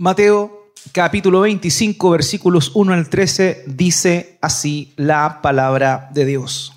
[0.00, 6.72] Mateo capítulo 25 versículos 1 al 13 dice así la palabra de Dios.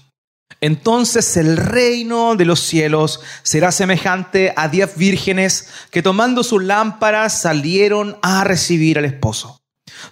[0.60, 7.40] Entonces el reino de los cielos será semejante a diez vírgenes que tomando sus lámparas
[7.40, 9.62] salieron a recibir al esposo.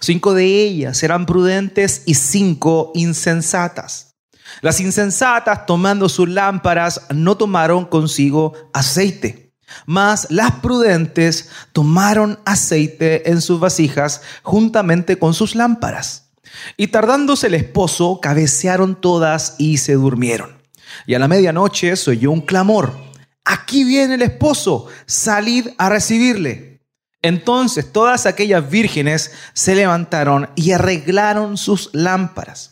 [0.00, 4.14] Cinco de ellas serán prudentes y cinco insensatas.
[4.62, 9.51] Las insensatas tomando sus lámparas no tomaron consigo aceite,
[9.86, 16.30] mas las prudentes tomaron aceite en sus vasijas juntamente con sus lámparas.
[16.76, 20.56] Y tardándose el esposo, cabecearon todas y se durmieron.
[21.06, 22.94] Y a la medianoche se oyó un clamor.
[23.44, 26.80] Aquí viene el esposo, salid a recibirle.
[27.22, 32.70] Entonces todas aquellas vírgenes se levantaron y arreglaron sus lámparas.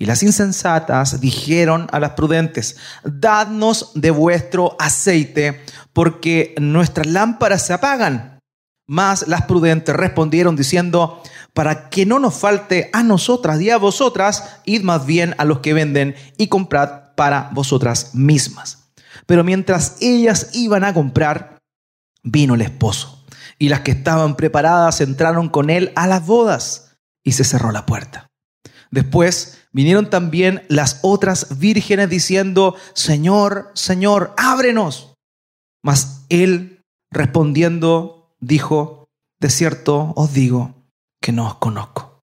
[0.00, 5.64] Y las insensatas dijeron a las prudentes, dadnos de vuestro aceite,
[5.98, 8.38] porque nuestras lámparas se apagan.
[8.86, 11.20] Mas las prudentes respondieron diciendo,
[11.54, 15.58] para que no nos falte a nosotras y a vosotras, id más bien a los
[15.58, 18.92] que venden y comprad para vosotras mismas.
[19.26, 21.58] Pero mientras ellas iban a comprar,
[22.22, 23.26] vino el esposo,
[23.58, 26.92] y las que estaban preparadas entraron con él a las bodas,
[27.24, 28.28] y se cerró la puerta.
[28.92, 35.07] Después vinieron también las otras vírgenes diciendo, Señor, Señor, ábrenos.
[35.82, 39.08] Mas él respondiendo dijo,
[39.40, 40.74] de cierto os digo,
[41.20, 42.22] que no os conozco.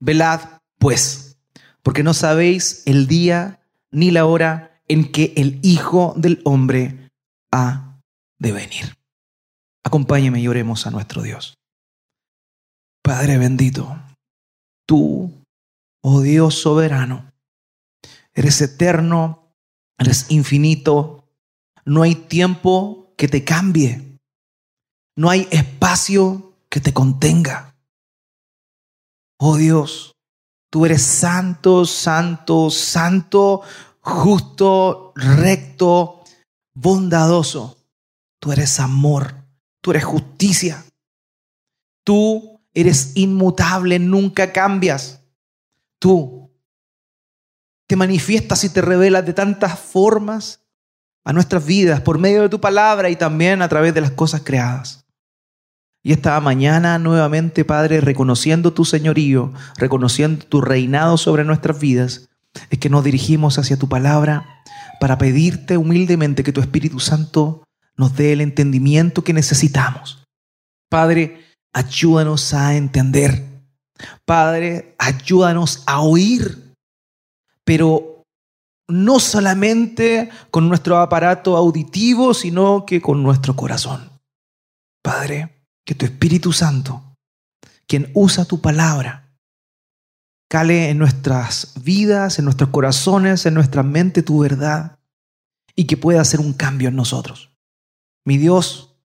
[0.00, 0.40] Velad,
[0.78, 1.38] pues,
[1.82, 7.10] porque no sabéis el día ni la hora en que el Hijo del Hombre
[7.52, 8.00] ha
[8.38, 8.96] de venir.
[9.84, 11.54] Acompáñeme y oremos a nuestro Dios.
[13.02, 13.96] Padre bendito,
[14.84, 15.44] tú,
[16.02, 17.32] oh Dios soberano,
[18.34, 19.54] eres eterno,
[19.96, 21.25] eres infinito,
[21.86, 24.18] no hay tiempo que te cambie,
[25.16, 27.74] no hay espacio que te contenga.
[29.38, 30.14] Oh Dios,
[30.70, 33.62] tú eres santo, santo, santo,
[34.00, 36.22] justo, recto,
[36.74, 37.78] bondadoso.
[38.40, 39.34] Tú eres amor,
[39.80, 40.84] tú eres justicia.
[42.04, 45.22] Tú eres inmutable, nunca cambias.
[45.98, 46.50] Tú
[47.88, 50.65] te manifiestas y te revelas de tantas formas
[51.26, 54.42] a nuestras vidas por medio de tu palabra y también a través de las cosas
[54.44, 55.04] creadas.
[56.04, 62.28] Y esta mañana nuevamente, Padre, reconociendo tu señorío, reconociendo tu reinado sobre nuestras vidas,
[62.70, 64.62] es que nos dirigimos hacia tu palabra
[65.00, 67.64] para pedirte humildemente que tu Espíritu Santo
[67.96, 70.24] nos dé el entendimiento que necesitamos.
[70.88, 71.40] Padre,
[71.72, 73.42] ayúdanos a entender.
[74.24, 76.72] Padre, ayúdanos a oír.
[77.64, 78.15] Pero
[78.88, 84.10] no solamente con nuestro aparato auditivo, sino que con nuestro corazón.
[85.02, 87.16] Padre, que tu Espíritu Santo,
[87.86, 89.36] quien usa tu palabra,
[90.48, 94.98] cale en nuestras vidas, en nuestros corazones, en nuestra mente tu verdad
[95.74, 97.50] y que pueda hacer un cambio en nosotros.
[98.24, 98.96] Mi Dios,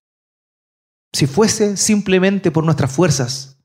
[1.12, 3.58] si fuese simplemente por nuestras fuerzas,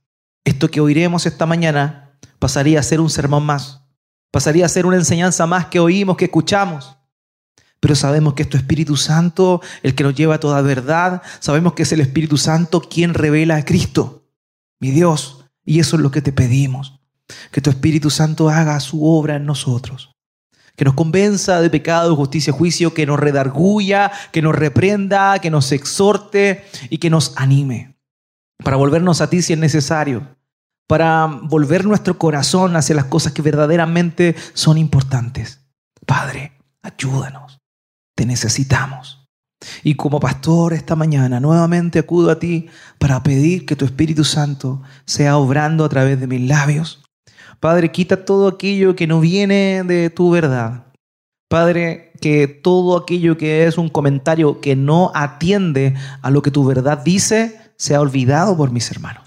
[0.44, 3.87] esto que oiremos esta mañana pasaría a ser un sermón más,
[4.38, 6.98] pasaría a ser una enseñanza más que oímos, que escuchamos
[7.80, 11.22] pero sabemos que es tu Espíritu Santo el que nos lleva a toda verdad.
[11.40, 14.26] Sabemos que es el Espíritu Santo quien revela a Cristo,
[14.80, 15.46] mi Dios.
[15.64, 17.00] Y eso es lo que te pedimos.
[17.52, 20.16] Que tu Espíritu Santo haga su obra en nosotros.
[20.76, 25.72] Que nos convenza de pecado, justicia, juicio, que nos redarguya, que nos reprenda, que nos
[25.72, 27.96] exhorte y que nos anime.
[28.64, 30.37] Para volvernos a ti si es necesario.
[30.88, 35.60] Para volver nuestro corazón hacia las cosas que verdaderamente son importantes.
[36.06, 37.58] Padre, ayúdanos
[38.18, 39.24] te necesitamos.
[39.84, 42.68] Y como pastor esta mañana nuevamente acudo a ti
[43.00, 47.04] para pedir que tu Espíritu Santo sea obrando a través de mis labios.
[47.60, 50.88] Padre, quita todo aquello que no viene de tu verdad.
[51.48, 56.66] Padre, que todo aquello que es un comentario que no atiende a lo que tu
[56.66, 59.27] verdad dice sea olvidado por mis hermanos.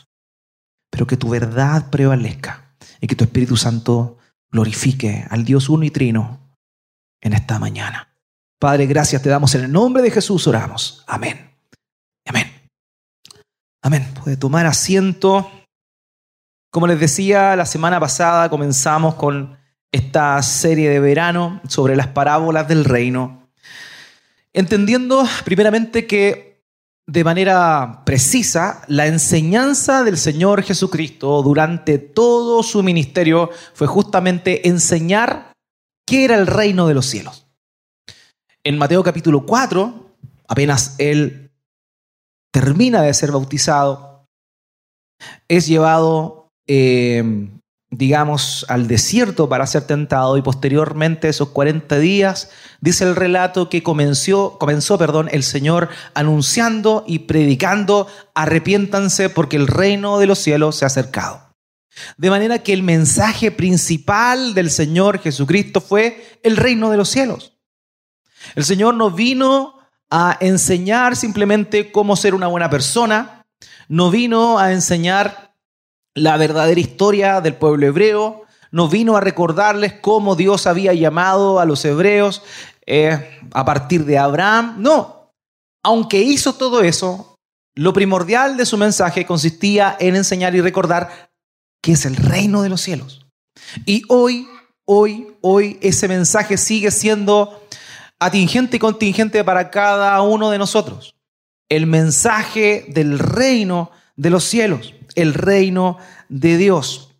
[0.90, 4.18] Pero que tu verdad prevalezca y que tu Espíritu Santo
[4.50, 6.40] glorifique al Dios uno y trino
[7.20, 8.08] en esta mañana.
[8.58, 11.04] Padre, gracias te damos en el nombre de Jesús, oramos.
[11.06, 11.50] Amén.
[12.26, 12.50] Amén.
[13.82, 14.06] Amén.
[14.22, 15.50] Puede tomar asiento.
[16.70, 19.58] Como les decía, la semana pasada comenzamos con
[19.92, 23.48] esta serie de verano sobre las parábolas del reino,
[24.52, 26.49] entendiendo primeramente que
[27.10, 35.52] de manera precisa la enseñanza del Señor Jesucristo durante todo su ministerio fue justamente enseñar
[36.06, 37.48] qué era el reino de los cielos.
[38.62, 40.14] En Mateo capítulo 4,
[40.46, 41.50] apenas él
[42.52, 44.28] termina de ser bautizado,
[45.48, 47.48] es llevado, eh,
[47.90, 52.50] digamos, al desierto para ser tentado y posteriormente esos 40 días,
[52.80, 59.66] dice el relato que comenzó, comenzó perdón, el Señor anunciando y predicando, arrepiéntanse porque el
[59.66, 61.50] reino de los cielos se ha acercado.
[62.16, 67.58] De manera que el mensaje principal del Señor Jesucristo fue el reino de los cielos.
[68.54, 69.74] El Señor no vino
[70.08, 73.44] a enseñar simplemente cómo ser una buena persona,
[73.88, 75.49] no vino a enseñar
[76.14, 81.64] la verdadera historia del pueblo hebreo, no vino a recordarles cómo Dios había llamado a
[81.64, 82.42] los hebreos
[82.86, 85.32] eh, a partir de Abraham, no.
[85.82, 87.36] Aunque hizo todo eso,
[87.74, 91.30] lo primordial de su mensaje consistía en enseñar y recordar
[91.82, 93.26] que es el reino de los cielos.
[93.86, 94.46] Y hoy,
[94.84, 97.62] hoy, hoy ese mensaje sigue siendo
[98.18, 101.14] atingente y contingente para cada uno de nosotros.
[101.68, 105.98] El mensaje del reino de los cielos, el reino
[106.28, 107.10] de Dios.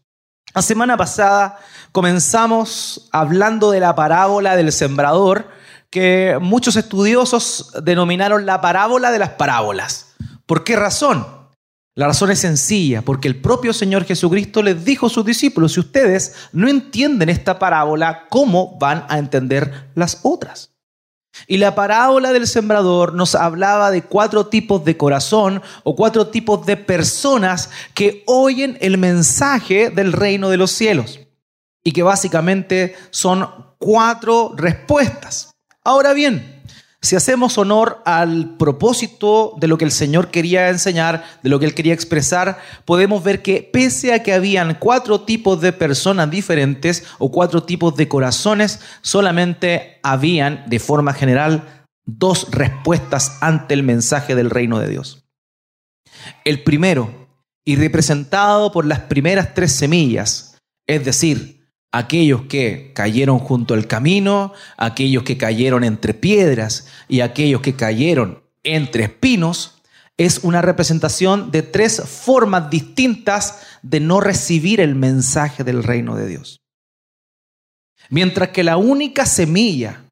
[0.54, 1.58] La semana pasada
[1.92, 5.48] comenzamos hablando de la parábola del sembrador,
[5.90, 10.14] que muchos estudiosos denominaron la parábola de las parábolas.
[10.46, 11.26] ¿Por qué razón?
[11.96, 15.80] La razón es sencilla, porque el propio Señor Jesucristo les dijo a sus discípulos, si
[15.80, 20.72] ustedes no entienden esta parábola, ¿cómo van a entender las otras?
[21.46, 26.66] Y la parábola del sembrador nos hablaba de cuatro tipos de corazón o cuatro tipos
[26.66, 31.20] de personas que oyen el mensaje del reino de los cielos
[31.82, 33.48] y que básicamente son
[33.78, 35.50] cuatro respuestas.
[35.82, 36.59] Ahora bien,
[37.02, 41.64] si hacemos honor al propósito de lo que el Señor quería enseñar, de lo que
[41.64, 47.04] Él quería expresar, podemos ver que pese a que habían cuatro tipos de personas diferentes
[47.18, 54.34] o cuatro tipos de corazones, solamente habían, de forma general, dos respuestas ante el mensaje
[54.34, 55.24] del reino de Dios.
[56.44, 57.28] El primero,
[57.64, 61.59] y representado por las primeras tres semillas, es decir,
[61.92, 68.42] aquellos que cayeron junto al camino, aquellos que cayeron entre piedras y aquellos que cayeron
[68.62, 69.80] entre espinos,
[70.16, 76.28] es una representación de tres formas distintas de no recibir el mensaje del reino de
[76.28, 76.60] Dios.
[78.10, 80.04] Mientras que la única semilla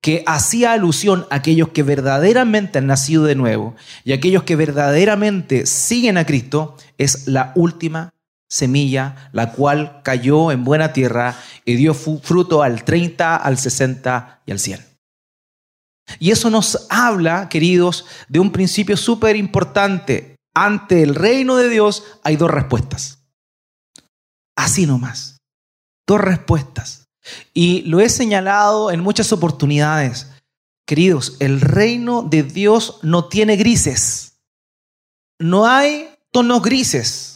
[0.00, 3.74] que hacía alusión a aquellos que verdaderamente han nacido de nuevo
[4.04, 8.10] y aquellos que verdaderamente siguen a Cristo es la última
[8.48, 14.52] semilla, la cual cayó en buena tierra y dio fruto al 30, al 60 y
[14.52, 14.86] al 100.
[16.18, 20.36] Y eso nos habla, queridos, de un principio súper importante.
[20.54, 23.18] Ante el reino de Dios hay dos respuestas.
[24.56, 25.38] Así nomás.
[26.06, 27.08] Dos respuestas.
[27.52, 30.30] Y lo he señalado en muchas oportunidades.
[30.86, 34.38] Queridos, el reino de Dios no tiene grises.
[35.38, 37.35] No hay tonos grises.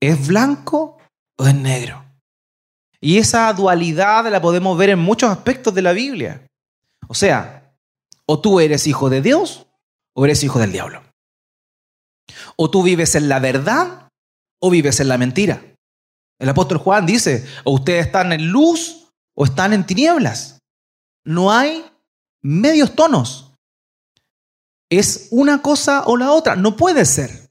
[0.00, 0.98] ¿Es blanco
[1.36, 2.04] o es negro?
[3.00, 6.46] Y esa dualidad la podemos ver en muchos aspectos de la Biblia.
[7.06, 7.74] O sea,
[8.26, 9.66] o tú eres hijo de Dios
[10.14, 11.02] o eres hijo del diablo.
[12.56, 14.08] O tú vives en la verdad
[14.60, 15.62] o vives en la mentira.
[16.38, 20.58] El apóstol Juan dice, o ustedes están en luz o están en tinieblas.
[21.24, 21.84] No hay
[22.42, 23.52] medios tonos.
[24.90, 26.56] Es una cosa o la otra.
[26.56, 27.47] No puede ser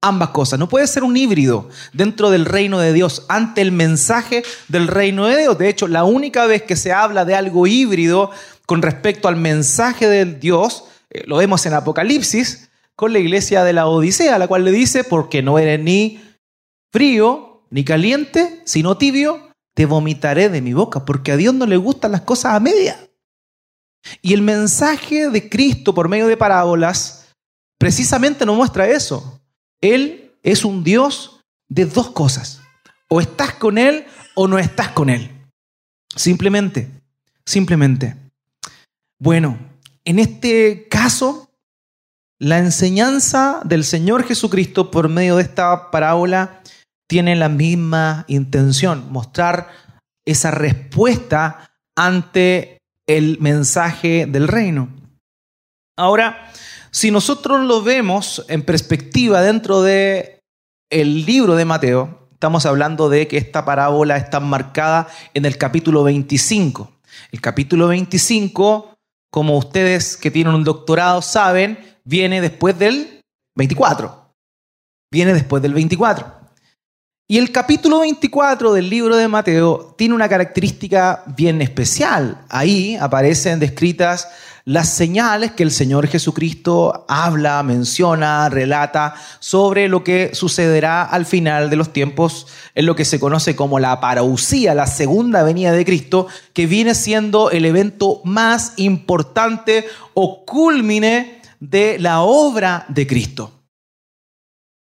[0.00, 0.58] ambas cosas.
[0.58, 5.26] No puede ser un híbrido dentro del reino de Dios, ante el mensaje del reino
[5.26, 5.58] de Dios.
[5.58, 8.30] De hecho, la única vez que se habla de algo híbrido
[8.66, 13.72] con respecto al mensaje del Dios, eh, lo vemos en Apocalipsis, con la iglesia de
[13.72, 16.22] la Odisea, la cual le dice, porque no eres ni
[16.92, 21.76] frío ni caliente, sino tibio, te vomitaré de mi boca, porque a Dios no le
[21.76, 22.98] gustan las cosas a media.
[24.22, 27.28] Y el mensaje de Cristo por medio de parábolas
[27.78, 29.39] precisamente nos muestra eso.
[29.80, 32.62] Él es un Dios de dos cosas.
[33.08, 35.30] O estás con Él o no estás con Él.
[36.14, 36.90] Simplemente,
[37.44, 38.16] simplemente.
[39.18, 39.58] Bueno,
[40.04, 41.50] en este caso,
[42.38, 46.62] la enseñanza del Señor Jesucristo por medio de esta parábola
[47.08, 49.68] tiene la misma intención, mostrar
[50.24, 54.88] esa respuesta ante el mensaje del reino.
[55.98, 56.50] Ahora,
[56.90, 60.40] si nosotros lo vemos en perspectiva dentro de
[60.90, 66.02] el libro de Mateo, estamos hablando de que esta parábola está marcada en el capítulo
[66.02, 66.90] 25.
[67.30, 68.96] El capítulo 25,
[69.30, 73.22] como ustedes que tienen un doctorado saben, viene después del
[73.56, 74.34] 24.
[75.12, 76.40] Viene después del 24.
[77.28, 82.44] Y el capítulo 24 del libro de Mateo tiene una característica bien especial.
[82.48, 84.28] Ahí aparecen descritas
[84.70, 91.70] las señales que el Señor Jesucristo habla, menciona, relata sobre lo que sucederá al final
[91.70, 92.46] de los tiempos
[92.76, 96.94] en lo que se conoce como la parausía, la segunda venida de Cristo, que viene
[96.94, 103.50] siendo el evento más importante o culmine de la obra de Cristo.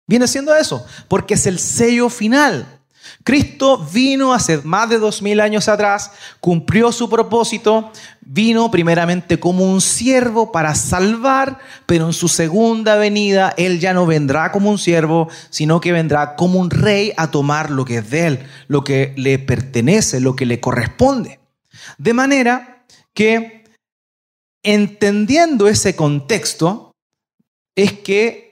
[0.05, 2.78] Viene siendo eso, porque es el sello final.
[3.23, 9.71] Cristo vino hace más de dos mil años atrás, cumplió su propósito, vino primeramente como
[9.71, 14.77] un siervo para salvar, pero en su segunda venida Él ya no vendrá como un
[14.77, 18.83] siervo, sino que vendrá como un rey a tomar lo que es de Él, lo
[18.83, 21.39] que le pertenece, lo que le corresponde.
[21.97, 23.63] De manera que,
[24.63, 26.91] entendiendo ese contexto,
[27.75, 28.48] es que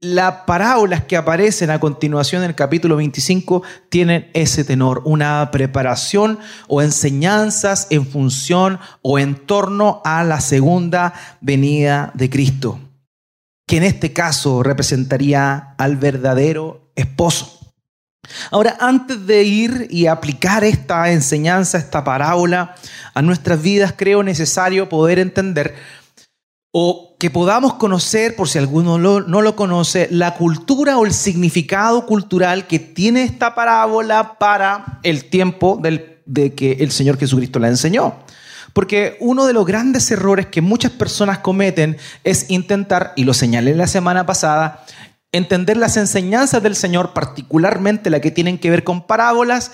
[0.00, 6.38] las parábolas que aparecen a continuación en el capítulo 25 tienen ese tenor, una preparación
[6.68, 12.80] o enseñanzas en función o en torno a la segunda venida de Cristo,
[13.66, 17.58] que en este caso representaría al verdadero esposo.
[18.50, 22.74] Ahora, antes de ir y aplicar esta enseñanza, esta parábola
[23.12, 25.74] a nuestras vidas, creo necesario poder entender
[26.72, 32.06] o que podamos conocer, por si alguno no lo conoce, la cultura o el significado
[32.06, 38.14] cultural que tiene esta parábola para el tiempo de que el Señor Jesucristo la enseñó.
[38.72, 43.74] Porque uno de los grandes errores que muchas personas cometen es intentar, y lo señalé
[43.74, 44.86] la semana pasada,
[45.30, 49.72] entender las enseñanzas del Señor, particularmente las que tienen que ver con parábolas,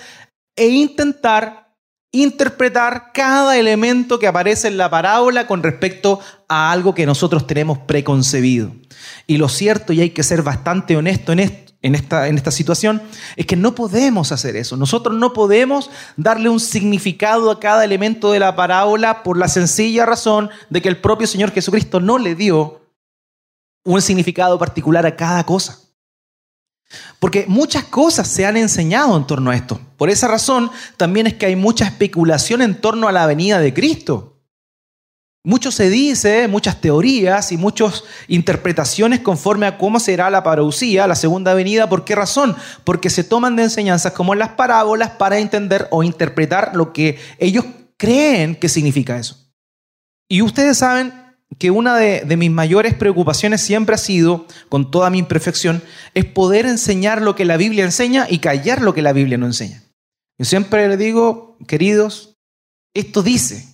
[0.57, 1.66] e intentar
[2.11, 7.79] interpretar cada elemento que aparece en la parábola con respecto a algo que nosotros tenemos
[7.79, 8.71] preconcebido.
[9.27, 11.39] Y lo cierto, y hay que ser bastante honesto en
[11.95, 13.01] esta situación
[13.35, 14.77] es que no podemos hacer eso.
[14.77, 20.05] Nosotros no podemos darle un significado a cada elemento de la parábola por la sencilla
[20.05, 22.81] razón de que el propio Señor Jesucristo no le dio
[23.83, 25.86] un significado particular a cada cosa.
[27.19, 29.79] Porque muchas cosas se han enseñado en torno a esto.
[29.97, 33.73] Por esa razón también es que hay mucha especulación en torno a la venida de
[33.73, 34.37] Cristo.
[35.43, 41.15] Mucho se dice, muchas teorías y muchas interpretaciones conforme a cómo será la parousia, la
[41.15, 41.87] segunda venida.
[41.87, 42.55] ¿Por qué razón?
[42.83, 47.63] Porque se toman de enseñanzas como las parábolas para entender o interpretar lo que ellos
[47.95, 49.37] creen que significa eso.
[50.27, 51.13] Y ustedes saben
[51.59, 55.81] que una de, mis mayores preocupaciones siempre ha sido, con toda mi imperfección,
[56.13, 59.45] es poder enseñar lo que la Biblia enseña y callar lo que la Biblia no
[59.45, 59.83] enseña.
[60.37, 62.35] Yo siempre le digo, queridos,
[62.93, 63.65] esto dice.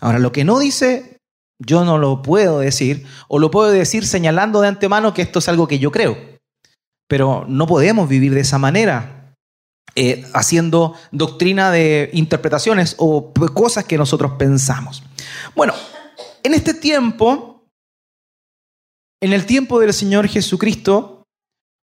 [0.00, 1.18] Ahora, lo que no dice,
[1.58, 5.48] yo no lo puedo decir, o lo puedo decir señalando de antemano que esto es
[5.48, 6.16] algo que yo creo.
[7.08, 9.34] Pero no podemos vivir de esa manera,
[9.94, 15.04] eh, haciendo doctrina de interpretaciones o cosas que nosotros pensamos.
[15.54, 15.72] Bueno,
[16.46, 17.68] en este tiempo,
[19.20, 21.24] en el tiempo del Señor Jesucristo,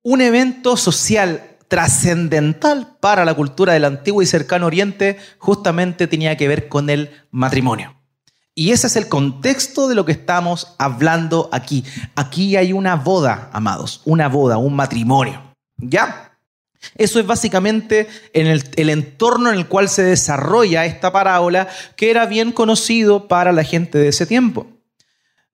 [0.05, 6.47] un evento social trascendental para la cultura del antiguo y cercano Oriente justamente tenía que
[6.47, 7.97] ver con el matrimonio.
[8.55, 11.83] Y ese es el contexto de lo que estamos hablando aquí.
[12.15, 15.55] Aquí hay una boda, amados, una boda, un matrimonio.
[15.79, 16.30] ¿Ya?
[16.97, 22.27] Eso es básicamente en el, entorno en el cual se desarrolla esta parábola, que era
[22.27, 24.67] bien conocido para la gente de ese tiempo.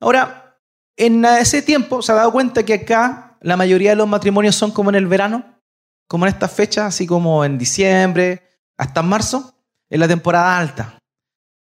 [0.01, 0.59] Ahora,
[0.97, 4.71] en ese tiempo se ha dado cuenta que acá la mayoría de los matrimonios son
[4.71, 5.61] como en el verano,
[6.07, 8.43] como en estas fechas, así como en diciembre,
[8.77, 9.55] hasta marzo,
[9.91, 10.99] en la temporada alta.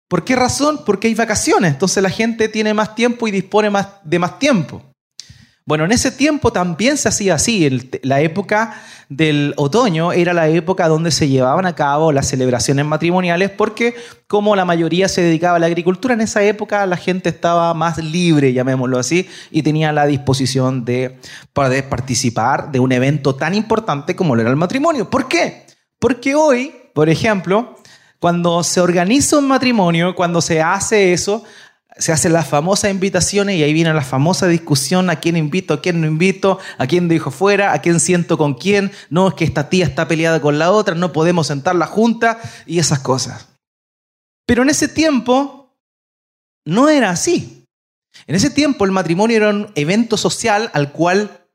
[0.08, 0.82] ¿Por qué razón?
[0.86, 3.72] Porque hay vacaciones, entonces la gente tiene más tiempo y dispone
[4.04, 4.93] de más tiempo.
[5.66, 7.90] Bueno, en ese tiempo también se hacía así.
[8.02, 13.50] la época del otoño era la época donde se llevaban a cabo las celebraciones matrimoniales
[13.50, 13.96] porque
[14.28, 17.98] como la mayoría se dedicaba a la agricultura, en esa época la gente estaba más
[17.98, 21.18] libre, llamémoslo así, y tenía la disposición de
[21.54, 25.10] poder participar de un evento tan importante como lo era el matrimonio.
[25.10, 25.66] ¿Por qué?
[25.98, 27.78] Porque hoy, por ejemplo,
[28.20, 31.44] cuando se organiza un matrimonio, cuando se hace eso,
[31.98, 35.82] se hacen las famosas invitaciones y ahí viene la famosa discusión a quién invito, a
[35.82, 39.46] quién no invito, a quién dejo fuera, a quién siento con quién, no es que
[39.46, 43.48] esta tía está peleada con la otra, no podemos sentar la junta y esas cosas.
[44.46, 45.78] Pero en ese tiempo
[46.66, 47.66] no era así.
[48.28, 51.48] En ese tiempo el matrimonio era un evento social al cual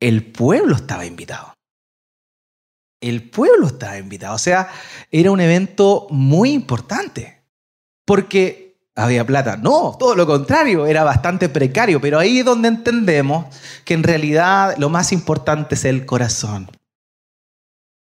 [0.00, 1.54] el pueblo estaba invitado.
[3.00, 4.70] El pueblo estaba invitado, o sea,
[5.10, 7.42] era un evento muy importante,
[8.04, 8.69] porque
[9.00, 9.56] había plata.
[9.56, 13.46] No, todo lo contrario, era bastante precario, pero ahí es donde entendemos
[13.84, 16.70] que en realidad lo más importante es el corazón.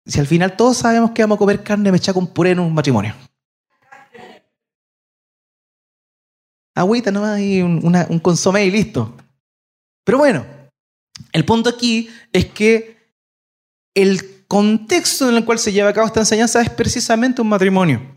[0.05, 2.73] Si al final todos sabemos que vamos a comer carne mecha con puré en un
[2.73, 3.15] matrimonio.
[6.75, 9.15] Agüita nomás y un consomé y listo.
[10.03, 10.45] Pero bueno,
[11.31, 12.97] el punto aquí es que
[13.93, 18.14] el contexto en el cual se lleva a cabo esta enseñanza es precisamente un matrimonio.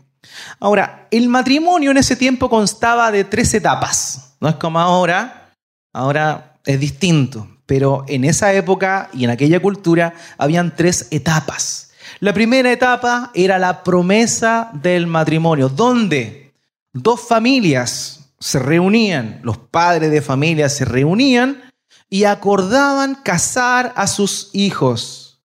[0.59, 4.35] Ahora, el matrimonio en ese tiempo constaba de tres etapas.
[4.39, 5.51] No es como ahora,
[5.93, 11.91] ahora es distinto, pero en esa época y en aquella cultura habían tres etapas.
[12.19, 16.53] La primera etapa era la promesa del matrimonio, donde
[16.93, 21.61] dos familias se reunían, los padres de familia se reunían
[22.09, 25.41] y acordaban casar a sus hijos.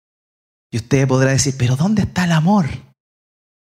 [0.71, 2.65] Y usted podrá decir, pero ¿dónde está el amor?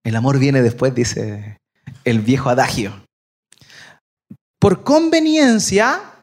[0.07, 1.59] El amor viene después, dice
[2.05, 3.05] el viejo adagio.
[4.61, 6.23] Por conveniencia,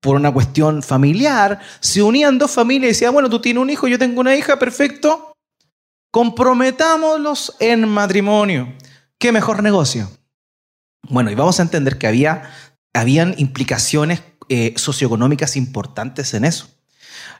[0.00, 3.88] por una cuestión familiar, se unían dos familias y decían, bueno, tú tienes un hijo,
[3.88, 5.34] yo tengo una hija, perfecto,
[6.10, 8.72] comprometámoslos en matrimonio.
[9.18, 10.10] ¿Qué mejor negocio?
[11.02, 12.50] Bueno, y vamos a entender que había,
[12.94, 16.70] habían implicaciones eh, socioeconómicas importantes en eso.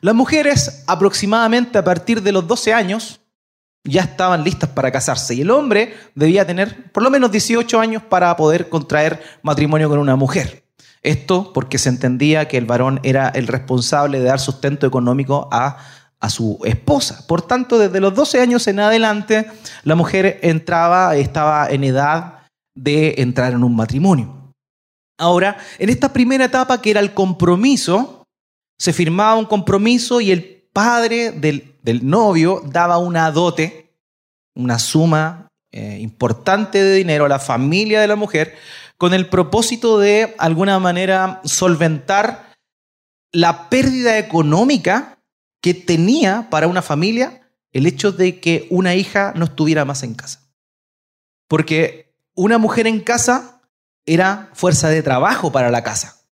[0.02, 3.23] Las mujeres aproximadamente a partir de los 12 años
[3.84, 8.02] ya estaban listas para casarse y el hombre debía tener por lo menos 18 años
[8.02, 10.64] para poder contraer matrimonio con una mujer.
[11.02, 15.76] Esto porque se entendía que el varón era el responsable de dar sustento económico a,
[16.18, 17.26] a su esposa.
[17.26, 19.50] Por tanto, desde los 12 años en adelante,
[19.82, 22.38] la mujer entraba, estaba en edad
[22.74, 24.54] de entrar en un matrimonio.
[25.18, 28.24] Ahora, en esta primera etapa que era el compromiso,
[28.78, 33.94] se firmaba un compromiso y el padre del, novio daba una dote,
[34.54, 38.54] una suma eh, importante de dinero a la familia de la mujer
[38.98, 42.54] con el propósito de alguna manera solventar
[43.32, 45.18] la pérdida económica
[45.62, 47.40] que tenía para una familia
[47.72, 50.40] el hecho de que una hija no estuviera más en casa.
[51.48, 53.60] Porque una mujer en casa
[54.06, 56.23] era fuerza de trabajo para la casa.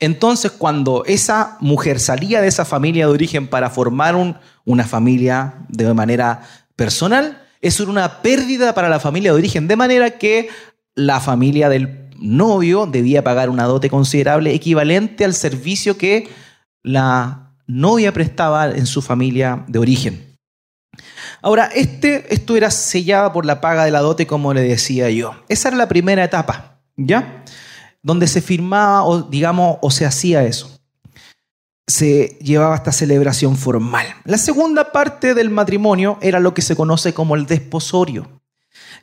[0.00, 4.16] Entonces, cuando esa mujer salía de esa familia de origen para formar
[4.64, 6.42] una familia de manera
[6.76, 10.48] personal, eso era una pérdida para la familia de origen, de manera que
[10.94, 16.28] la familia del novio debía pagar una dote considerable equivalente al servicio que
[16.82, 20.36] la novia prestaba en su familia de origen.
[21.40, 25.34] Ahora, este, esto era sellado por la paga de la dote, como le decía yo.
[25.48, 26.74] Esa era la primera etapa.
[26.96, 27.44] ¿ya?
[28.04, 30.70] Donde se firmaba o digamos o se hacía eso.
[31.88, 34.06] Se llevaba esta celebración formal.
[34.24, 38.40] La segunda parte del matrimonio era lo que se conoce como el desposorio.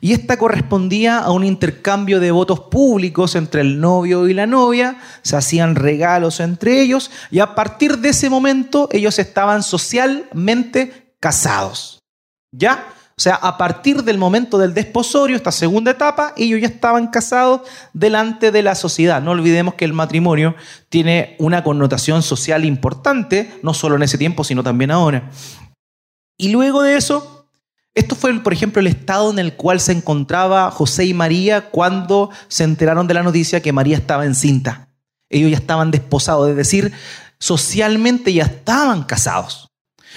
[0.00, 4.98] Y esta correspondía a un intercambio de votos públicos entre el novio y la novia,
[5.22, 12.00] se hacían regalos entre ellos y a partir de ese momento ellos estaban socialmente casados.
[12.50, 12.86] ¿Ya?
[13.22, 17.60] Sea, a partir del momento del desposorio, esta segunda etapa, ellos ya estaban casados
[17.92, 19.22] delante de la sociedad.
[19.22, 20.56] No olvidemos que el matrimonio
[20.88, 25.30] tiene una connotación social importante, no solo en ese tiempo, sino también ahora.
[26.36, 27.46] Y luego de eso,
[27.94, 32.30] esto fue, por ejemplo, el estado en el cual se encontraba José y María cuando
[32.48, 34.88] se enteraron de la noticia que María estaba encinta.
[35.30, 36.92] Ellos ya estaban desposados, es decir,
[37.38, 39.68] socialmente ya estaban casados.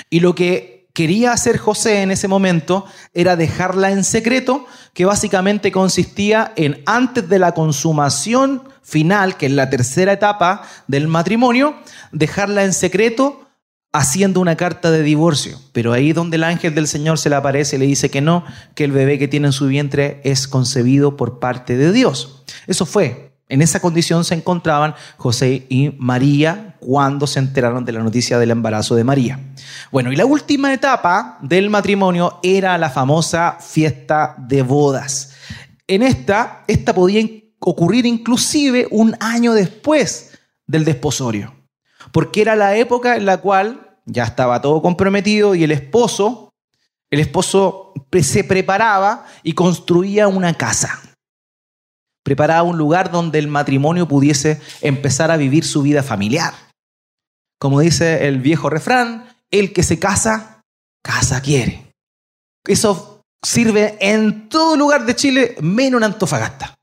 [0.09, 5.71] Y lo que quería hacer José en ese momento era dejarla en secreto, que básicamente
[5.71, 11.75] consistía en antes de la consumación final, que es la tercera etapa del matrimonio,
[12.13, 13.45] dejarla en secreto
[13.91, 15.59] haciendo una carta de divorcio.
[15.73, 18.45] Pero ahí donde el ángel del Señor se le aparece y le dice que no,
[18.73, 22.43] que el bebé que tiene en su vientre es concebido por parte de Dios.
[22.67, 28.01] Eso fue en esa condición se encontraban José y María cuando se enteraron de la
[28.01, 29.39] noticia del embarazo de María.
[29.91, 35.33] Bueno, y la última etapa del matrimonio era la famosa fiesta de bodas.
[35.87, 37.23] En esta, esta podía
[37.59, 40.31] ocurrir inclusive un año después
[40.65, 41.53] del desposorio,
[42.11, 46.51] porque era la época en la cual ya estaba todo comprometido y el esposo,
[47.11, 51.04] el esposo se preparaba y construía una casa
[52.25, 56.55] preparaba un lugar donde el matrimonio pudiese empezar a vivir su vida familiar.
[57.59, 60.63] Como dice el viejo refrán, el que se casa,
[61.03, 61.93] casa quiere.
[62.65, 66.73] Eso sirve en todo lugar de Chile, menos en Antofagasta.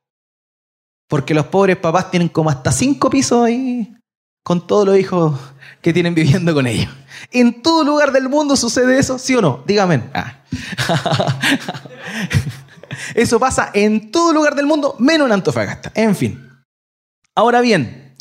[1.09, 3.97] Porque los pobres papás tienen como hasta cinco pisos ahí
[4.45, 5.41] con todos los hijos
[5.81, 6.93] que tienen viviendo con ellos.
[7.33, 9.65] En todo lugar del mundo sucede eso, ¿sí o no?
[9.67, 10.05] Dígame.
[10.15, 10.45] Ah.
[13.15, 15.93] Eso pasa en todo lugar del mundo, menos en Antofagasta.
[15.95, 16.49] En fin.
[17.35, 18.15] Ahora bien,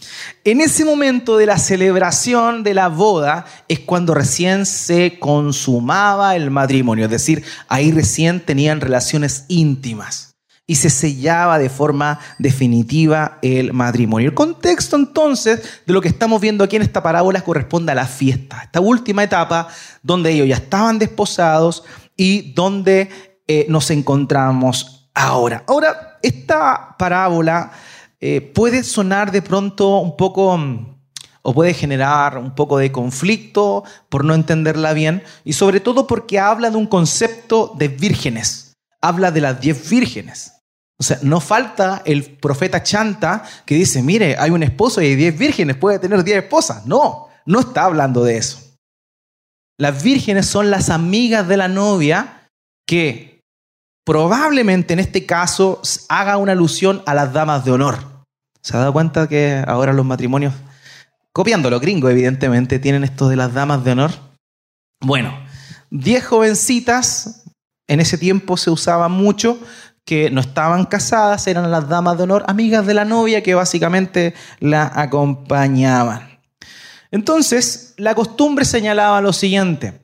[0.44, 6.50] en ese momento de la celebración de la boda es cuando recién se consumaba el
[6.50, 10.30] matrimonio, es decir, ahí recién tenían relaciones íntimas.
[10.68, 14.30] y se sellaba de forma definitiva el matrimonio.
[14.30, 18.06] El contexto entonces de lo que estamos viendo aquí en esta parábola corresponde a la
[18.06, 19.68] fiesta, esta última etapa
[20.02, 21.84] donde ellos ya estaban desposados
[22.16, 23.10] y donde
[23.54, 25.66] eh, nos encontramos ahora.
[25.68, 27.70] Ahora, esta parábola
[28.22, 30.96] eh, puede sonar de pronto un poco mm,
[31.42, 36.40] o puede generar un poco de conflicto por no entenderla bien y sobre todo porque
[36.40, 40.54] habla de un concepto de vírgenes, habla de las diez vírgenes.
[40.98, 45.16] O sea, no falta el profeta Chanta que dice, mire, hay un esposo y hay
[45.16, 46.86] diez vírgenes, puede tener diez esposas.
[46.86, 48.60] No, no está hablando de eso.
[49.78, 52.48] Las vírgenes son las amigas de la novia
[52.86, 53.31] que
[54.04, 57.98] probablemente en este caso haga una alusión a las damas de honor.
[58.62, 60.54] ¿Se ha dado cuenta que ahora los matrimonios,
[61.34, 64.12] copiando los gringos evidentemente, tienen esto de las damas de honor?
[65.00, 65.34] Bueno,
[65.90, 67.44] diez jovencitas,
[67.88, 69.60] en ese tiempo se usaba mucho,
[70.06, 74.34] que no estaban casadas, eran las damas de honor, amigas de la novia que básicamente
[74.60, 76.40] la acompañaban.
[77.12, 80.01] Entonces, la costumbre señalaba lo siguiente.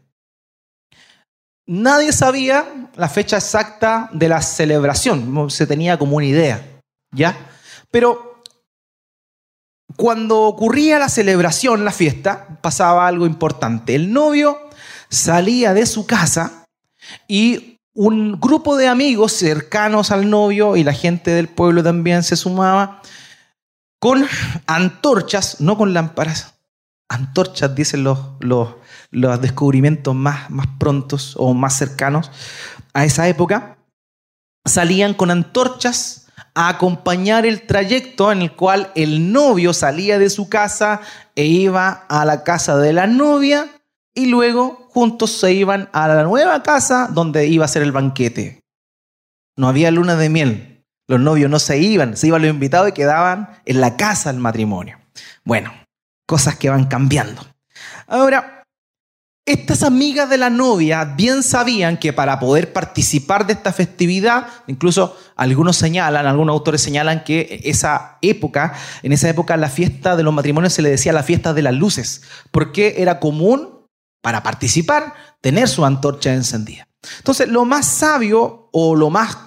[1.67, 6.65] Nadie sabía la fecha exacta de la celebración, se tenía como una idea,
[7.12, 7.38] ¿ya?
[7.91, 8.41] Pero
[9.97, 13.95] cuando ocurría la celebración, la fiesta, pasaba algo importante.
[13.95, 14.69] El novio
[15.10, 16.65] salía de su casa
[17.27, 22.36] y un grupo de amigos cercanos al novio y la gente del pueblo también se
[22.36, 23.01] sumaba
[23.99, 24.25] con
[24.67, 26.53] antorchas, no con lámparas,
[27.10, 28.76] antorchas, dicen los, los,
[29.12, 32.32] los descubrimientos más, más prontos o más cercanos
[32.93, 33.78] a esa época,
[34.65, 40.50] salían con antorchas a acompañar el trayecto en el cual el novio salía de su
[40.50, 41.02] casa
[41.36, 43.67] e iba a la casa de la novia
[44.15, 48.62] y luego juntos se iban a la nueva casa donde iba a ser el banquete.
[49.56, 50.84] No había luna de miel.
[51.08, 54.41] Los novios no se iban, se iban los invitados y quedaban en la casa del
[54.41, 54.98] matrimonio.
[55.46, 55.72] Bueno,
[56.28, 57.42] cosas que van cambiando.
[58.06, 58.58] Ahora,
[59.48, 65.18] estas amigas de la novia bien sabían que para poder participar de esta festividad, incluso
[65.38, 70.34] algunos señalan, algunos autores señalan que esa época, en esa época la fiesta de los
[70.34, 73.88] matrimonios se le decía la fiesta de las luces, porque era común
[74.22, 76.90] para participar, tener su antorcha encendida.
[77.20, 79.38] Entonces, lo más sabio o lo más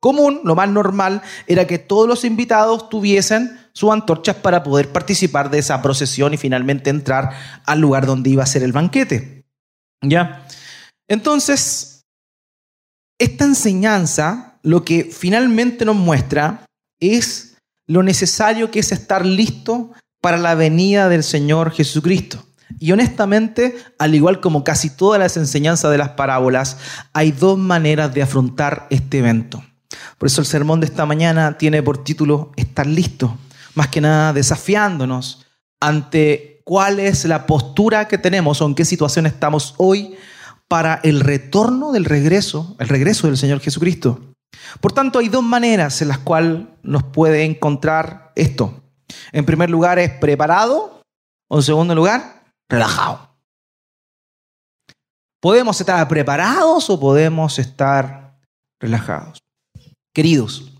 [0.00, 5.50] común, lo más normal, era que todos los invitados tuviesen sus antorchas para poder participar
[5.50, 7.30] de esa procesión y finalmente entrar
[7.64, 9.44] al lugar donde iba a ser el banquete.
[10.02, 10.46] ¿Ya?
[11.08, 12.04] Entonces,
[13.18, 16.64] esta enseñanza lo que finalmente nos muestra
[17.00, 17.56] es
[17.86, 22.44] lo necesario que es estar listo para la venida del Señor Jesucristo.
[22.78, 26.78] Y honestamente, al igual como casi todas las enseñanzas de las parábolas,
[27.12, 29.62] hay dos maneras de afrontar este evento.
[30.18, 33.36] Por eso el sermón de esta mañana tiene por título Estar listo,
[33.74, 35.46] más que nada desafiándonos
[35.80, 40.16] ante cuál es la postura que tenemos o en qué situación estamos hoy
[40.68, 44.20] para el retorno del regreso, el regreso del Señor Jesucristo.
[44.80, 48.82] Por tanto, hay dos maneras en las cuales nos puede encontrar esto.
[49.32, 51.02] En primer lugar es preparado,
[51.48, 53.30] o en segundo lugar, relajado.
[55.40, 58.38] ¿Podemos estar preparados o podemos estar
[58.80, 59.38] relajados?
[60.14, 60.70] Queridos,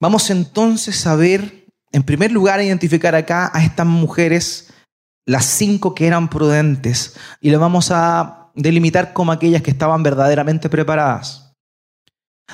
[0.00, 1.61] vamos entonces a ver,
[1.92, 4.72] en primer lugar, identificar acá a estas mujeres,
[5.26, 10.68] las cinco que eran prudentes, y le vamos a delimitar como aquellas que estaban verdaderamente
[10.68, 11.54] preparadas.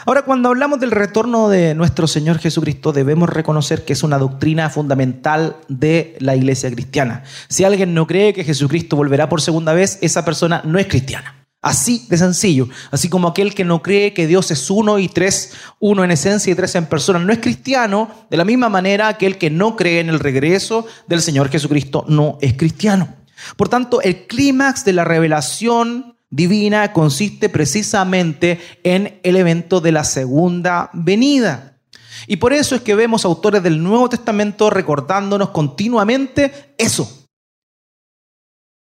[0.06, 4.70] Ahora, cuando hablamos del retorno de nuestro Señor Jesucristo, debemos reconocer que es una doctrina
[4.70, 7.24] fundamental de la iglesia cristiana.
[7.48, 11.37] Si alguien no cree que Jesucristo volverá por segunda vez, esa persona no es cristiana.
[11.60, 12.68] Así de sencillo.
[12.90, 16.52] Así como aquel que no cree que Dios es uno y tres, uno en esencia
[16.52, 18.08] y tres en persona, no es cristiano.
[18.30, 22.38] De la misma manera, aquel que no cree en el regreso del Señor Jesucristo no
[22.40, 23.16] es cristiano.
[23.56, 30.04] Por tanto, el clímax de la revelación divina consiste precisamente en el evento de la
[30.04, 31.78] segunda venida.
[32.26, 37.17] Y por eso es que vemos autores del Nuevo Testamento recordándonos continuamente eso.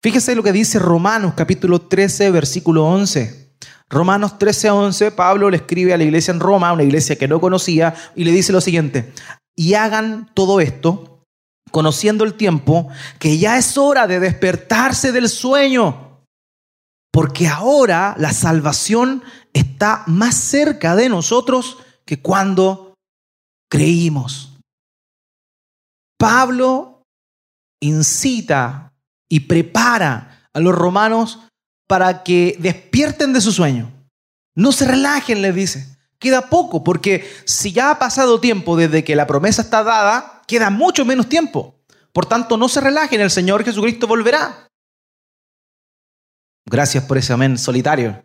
[0.05, 3.55] Fíjese lo que dice Romanos capítulo 13, versículo 11.
[3.89, 7.41] Romanos 13, 11, Pablo le escribe a la iglesia en Roma, una iglesia que no
[7.41, 9.15] conocía, y le dice lo siguiente,
[9.57, 11.25] y hagan todo esto
[11.71, 12.89] conociendo el tiempo,
[13.19, 16.21] que ya es hora de despertarse del sueño
[17.11, 19.23] porque ahora la salvación
[19.55, 22.93] está más cerca de nosotros que cuando
[23.71, 24.53] creímos.
[26.19, 27.01] Pablo
[27.81, 28.91] incita
[29.35, 31.41] y prepara a los romanos
[31.89, 33.91] para que despierten de su sueño.
[34.55, 35.89] No se relajen, les dice.
[36.21, 40.71] Queda poco, porque si ya ha pasado tiempo desde que la promesa está dada, queda
[40.71, 41.75] mucho menos tiempo.
[42.13, 44.69] Por tanto, no se relajen, el Señor Jesucristo volverá.
[46.65, 48.23] Gracias por ese amén solitario.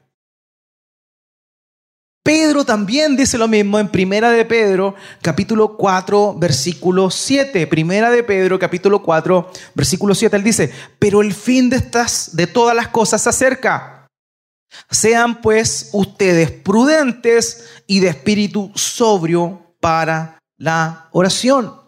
[2.30, 7.66] Pedro también dice lo mismo en Primera de Pedro, capítulo 4, versículo 7.
[7.66, 10.36] Primera de Pedro, capítulo 4, versículo 7.
[10.36, 14.06] Él dice, pero el fin de estas, de todas las cosas se acerca.
[14.92, 21.79] Sean pues ustedes prudentes y de espíritu sobrio para la oración.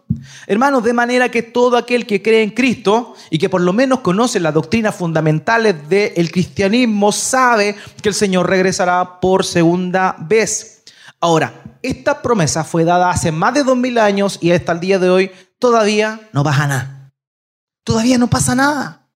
[0.46, 4.00] Hermanos, de manera que todo aquel que cree en Cristo y que por lo menos
[4.00, 10.82] conoce las doctrinas fundamentales del cristianismo sabe que el Señor regresará por segunda vez.
[11.20, 14.98] Ahora, esta promesa fue dada hace más de dos mil años y hasta el día
[14.98, 17.12] de hoy todavía no pasa nada.
[17.84, 19.08] Todavía no pasa nada.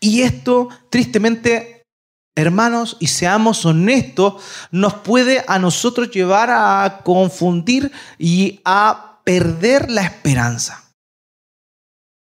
[0.00, 1.86] Y esto, tristemente,
[2.34, 10.02] hermanos, y seamos honestos, nos puede a nosotros llevar a confundir y a perder la
[10.02, 10.92] esperanza.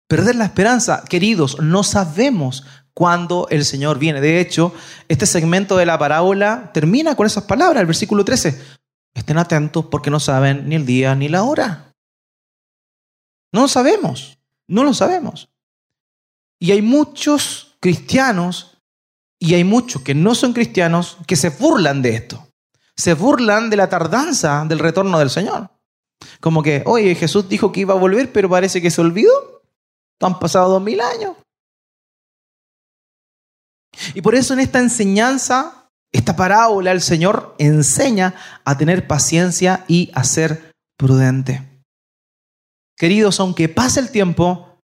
[0.08, 4.20] Perder la esperanza, queridos, no sabemos cuándo el Señor viene.
[4.20, 4.72] De hecho,
[5.08, 8.60] este segmento de la parábola termina con esas palabras, el versículo 13.
[9.14, 11.92] Estén atentos porque no saben ni el día ni la hora.
[13.52, 15.48] No lo sabemos, no lo sabemos.
[16.58, 18.78] Y hay muchos cristianos
[19.38, 22.48] y hay muchos que no son cristianos que se burlan de esto.
[22.96, 25.70] Se burlan de la tardanza del retorno del Señor.
[26.40, 29.62] Como que, oye, Jesús dijo que iba a volver, pero parece que se olvidó.
[30.20, 31.36] Han pasado dos mil años.
[34.14, 38.34] Y por eso en esta enseñanza, esta parábola, el Señor enseña
[38.64, 41.62] a tener paciencia y a ser prudente.
[42.96, 44.78] Queridos, aunque pase el tiempo,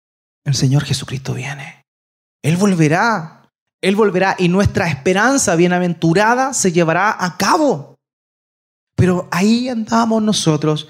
[0.44, 1.84] el Señor Jesucristo viene.
[2.42, 3.36] Él volverá.
[3.82, 7.96] Él volverá y nuestra esperanza bienaventurada se llevará a cabo.
[8.94, 10.88] Pero ahí andamos nosotros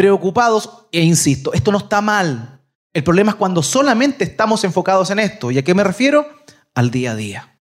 [0.00, 2.58] preocupados, e insisto, esto no está mal.
[2.94, 5.50] El problema es cuando solamente estamos enfocados en esto.
[5.50, 6.26] ¿Y a qué me refiero?
[6.74, 7.60] Al día a día.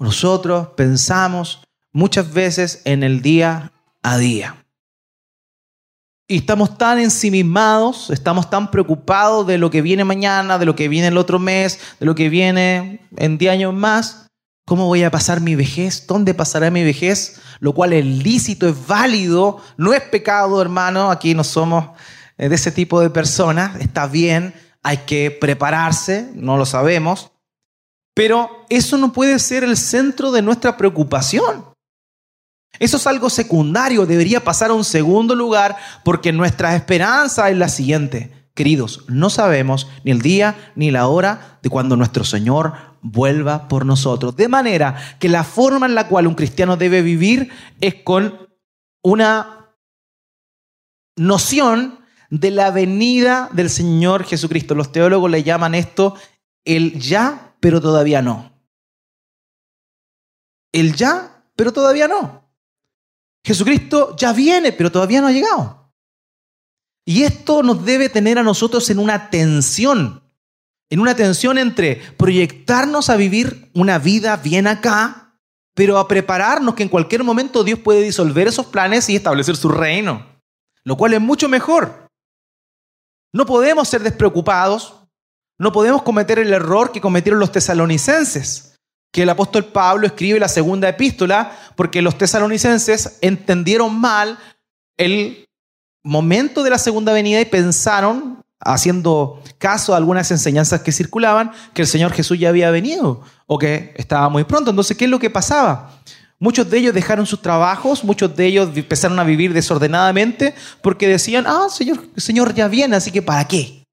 [0.00, 3.70] Nosotros pensamos muchas veces en el día
[4.02, 4.66] a día.
[6.26, 10.88] Y estamos tan ensimismados, estamos tan preocupados de lo que viene mañana, de lo que
[10.88, 14.25] viene el otro mes, de lo que viene en 10 años más,
[14.66, 16.08] ¿Cómo voy a pasar mi vejez?
[16.08, 17.40] ¿Dónde pasará mi vejez?
[17.60, 21.12] Lo cual es lícito, es válido, no es pecado, hermano.
[21.12, 21.90] Aquí no somos
[22.36, 23.80] eh, de ese tipo de personas.
[23.80, 24.52] Está bien,
[24.82, 27.30] hay que prepararse, no lo sabemos.
[28.12, 31.66] Pero eso no puede ser el centro de nuestra preocupación.
[32.80, 37.68] Eso es algo secundario, debería pasar a un segundo lugar porque nuestra esperanza es la
[37.68, 38.45] siguiente.
[38.56, 43.84] Queridos, no sabemos ni el día ni la hora de cuando nuestro Señor vuelva por
[43.84, 44.34] nosotros.
[44.34, 47.50] De manera que la forma en la cual un cristiano debe vivir
[47.82, 48.48] es con
[49.02, 49.74] una
[51.16, 54.74] noción de la venida del Señor Jesucristo.
[54.74, 56.14] Los teólogos le llaman esto
[56.64, 58.58] el ya, pero todavía no.
[60.72, 62.50] El ya, pero todavía no.
[63.44, 65.85] Jesucristo ya viene, pero todavía no ha llegado.
[67.08, 70.24] Y esto nos debe tener a nosotros en una tensión,
[70.90, 75.38] en una tensión entre proyectarnos a vivir una vida bien acá,
[75.72, 79.68] pero a prepararnos que en cualquier momento Dios puede disolver esos planes y establecer su
[79.68, 80.26] reino,
[80.82, 82.08] lo cual es mucho mejor.
[83.32, 84.96] No podemos ser despreocupados,
[85.58, 88.78] no podemos cometer el error que cometieron los tesalonicenses,
[89.12, 94.38] que el apóstol Pablo escribe la segunda epístola porque los tesalonicenses entendieron mal
[94.96, 95.46] el
[96.06, 101.82] momento de la segunda venida y pensaron, haciendo caso a algunas enseñanzas que circulaban, que
[101.82, 104.70] el Señor Jesús ya había venido o que estaba muy pronto.
[104.70, 105.90] Entonces, ¿qué es lo que pasaba?
[106.38, 111.44] Muchos de ellos dejaron sus trabajos, muchos de ellos empezaron a vivir desordenadamente porque decían,
[111.46, 113.84] ah, señor, el Señor ya viene, así que ¿para qué?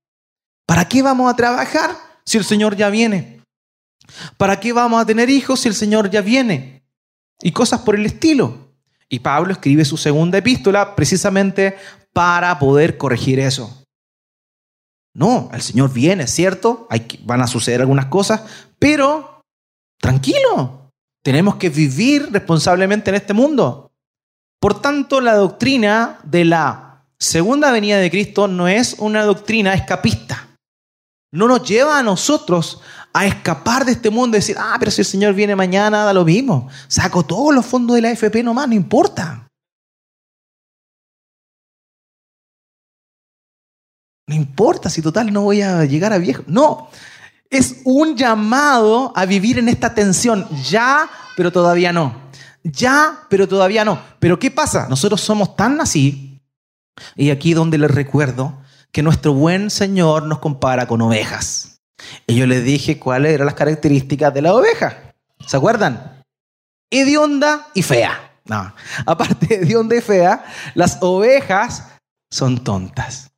[0.67, 1.91] ¿Para qué vamos a trabajar
[2.25, 3.41] si el Señor ya viene?
[4.37, 6.83] ¿Para qué vamos a tener hijos si el Señor ya viene?
[7.41, 8.69] Y cosas por el estilo.
[9.09, 11.75] Y Pablo escribe su segunda epístola precisamente
[12.13, 13.83] para poder corregir eso.
[15.15, 16.87] No, el Señor viene, ¿cierto?
[16.89, 18.41] Hay, van a suceder algunas cosas,
[18.79, 19.41] pero
[19.99, 20.91] tranquilo,
[21.23, 23.91] tenemos que vivir responsablemente en este mundo.
[24.59, 30.47] Por tanto, la doctrina de la segunda venida de Cristo no es una doctrina escapista.
[31.31, 32.81] No nos lleva a nosotros
[33.13, 36.13] a escapar de este mundo y decir, ah, pero si el Señor viene mañana, da
[36.13, 36.67] lo mismo.
[36.87, 39.42] Saco todos los fondos de la FP nomás, no importa.
[44.27, 46.43] No importa si total no voy a llegar a viejo.
[46.47, 46.89] No,
[47.49, 50.47] es un llamado a vivir en esta tensión.
[50.63, 52.23] Ya, pero todavía no.
[52.63, 53.99] ya, pero todavía no.
[54.19, 54.87] Pero ¿qué pasa?
[54.89, 56.33] Nosotros somos tan así,
[57.15, 58.57] y aquí donde les recuerdo
[58.91, 61.81] que nuestro buen Señor nos compara con ovejas.
[62.27, 65.15] Y yo les dije cuáles eran las características de la oveja.
[65.45, 66.23] ¿Se acuerdan?
[66.91, 68.31] Hedionda y fea.
[68.45, 68.73] No,
[69.05, 70.43] aparte de hedionda y fea,
[70.75, 71.87] las ovejas
[72.29, 73.31] son tontas.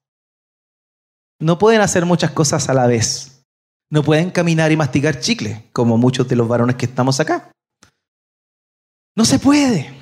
[1.40, 3.44] No pueden hacer muchas cosas a la vez.
[3.90, 7.52] No pueden caminar y masticar chicle, como muchos de los varones que estamos acá.
[9.16, 9.94] No se puede.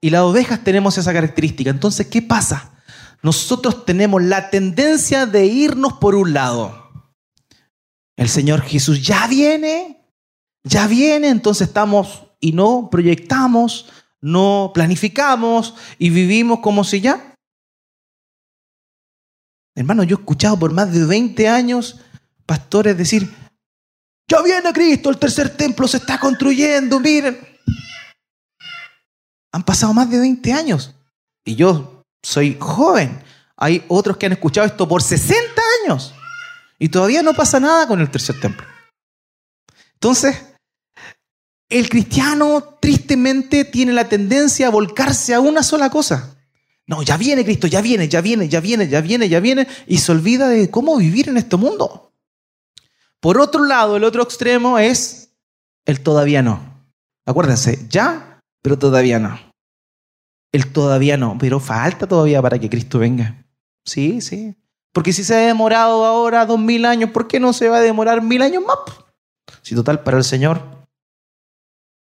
[0.00, 1.70] Y las ovejas tenemos esa característica.
[1.70, 2.72] Entonces, ¿qué pasa?
[3.22, 7.10] Nosotros tenemos la tendencia de irnos por un lado.
[8.16, 10.04] El Señor Jesús ya viene,
[10.64, 13.90] ya viene, entonces estamos y no proyectamos,
[14.20, 17.35] no planificamos y vivimos como si ya.
[19.76, 22.00] Hermano, yo he escuchado por más de 20 años
[22.46, 23.30] pastores decir,
[24.28, 27.38] ya viene Cristo, el tercer templo se está construyendo, miren.
[29.52, 30.94] Han pasado más de 20 años
[31.44, 33.22] y yo soy joven.
[33.56, 36.14] Hay otros que han escuchado esto por 60 años
[36.78, 38.66] y todavía no pasa nada con el tercer templo.
[39.94, 40.42] Entonces,
[41.68, 46.35] el cristiano tristemente tiene la tendencia a volcarse a una sola cosa.
[46.86, 49.98] No, ya viene Cristo, ya viene, ya viene, ya viene, ya viene, ya viene, y
[49.98, 52.12] se olvida de cómo vivir en este mundo.
[53.20, 55.32] Por otro lado, el otro extremo es
[55.84, 56.60] el todavía no.
[57.24, 59.38] Acuérdense, ya, pero todavía no.
[60.52, 63.44] El todavía no, pero falta todavía para que Cristo venga.
[63.84, 64.56] Sí, sí.
[64.92, 67.82] Porque si se ha demorado ahora dos mil años, ¿por qué no se va a
[67.82, 68.78] demorar mil años más?
[69.60, 70.62] Si total, para el Señor,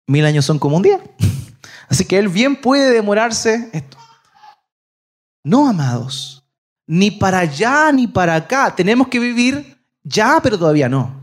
[0.07, 0.99] mil años son como un día.
[1.87, 3.98] Así que Él bien puede demorarse esto.
[5.43, 6.43] No, amados,
[6.87, 8.73] ni para allá ni para acá.
[8.75, 11.15] Tenemos que vivir ya, pero todavía no.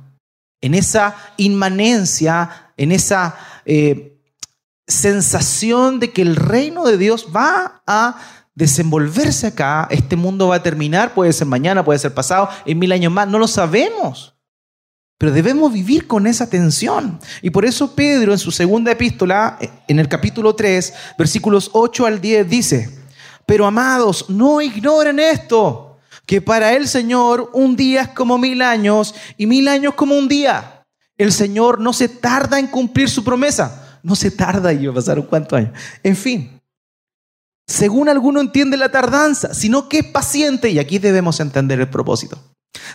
[0.60, 4.18] En esa inmanencia, en esa eh,
[4.86, 8.18] sensación de que el reino de Dios va a
[8.54, 12.90] desenvolverse acá, este mundo va a terminar, puede ser mañana, puede ser pasado, en mil
[12.92, 14.34] años más, no lo sabemos.
[15.18, 17.18] Pero debemos vivir con esa tensión.
[17.42, 22.20] Y por eso Pedro en su segunda epístola, en el capítulo 3, versículos 8 al
[22.20, 22.95] 10, dice,
[23.46, 29.14] pero amados, no ignoren esto, que para el Señor un día es como mil años
[29.36, 30.84] y mil años como un día.
[31.16, 33.98] El Señor no se tarda en cumplir su promesa.
[34.02, 35.72] No se tarda y pasaron cuántos años.
[36.02, 36.60] En fin,
[37.66, 42.38] según alguno entiende la tardanza, sino que es paciente, y aquí debemos entender el propósito,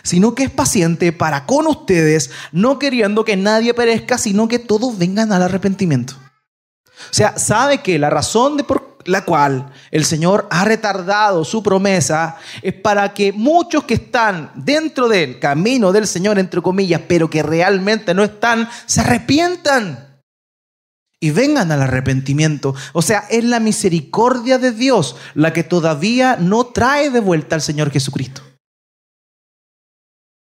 [0.02, 4.96] sino que es paciente para con ustedes, no queriendo que nadie perezca, sino que todos
[4.96, 6.14] vengan al arrepentimiento.
[6.14, 11.62] O sea, sabe que la razón de por la cual el Señor ha retardado su
[11.62, 17.28] promesa es para que muchos que están dentro del camino del Señor, entre comillas, pero
[17.28, 20.12] que realmente no están, se arrepientan
[21.20, 22.74] y vengan al arrepentimiento.
[22.92, 27.62] O sea, es la misericordia de Dios la que todavía no trae de vuelta al
[27.62, 28.42] Señor Jesucristo.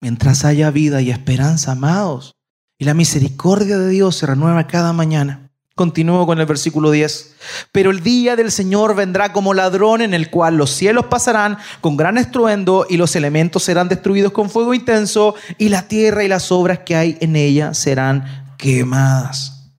[0.01, 2.35] Mientras haya vida y esperanza, amados,
[2.79, 5.48] y la misericordia de Dios se renueva cada mañana.
[5.79, 7.35] Continúo con el versículo 10.
[7.71, 11.95] Pero el día del Señor vendrá como ladrón en el cual los cielos pasarán con
[11.95, 16.51] gran estruendo y los elementos serán destruidos con fuego intenso y la tierra y las
[16.51, 19.71] obras que hay en ella serán quemadas.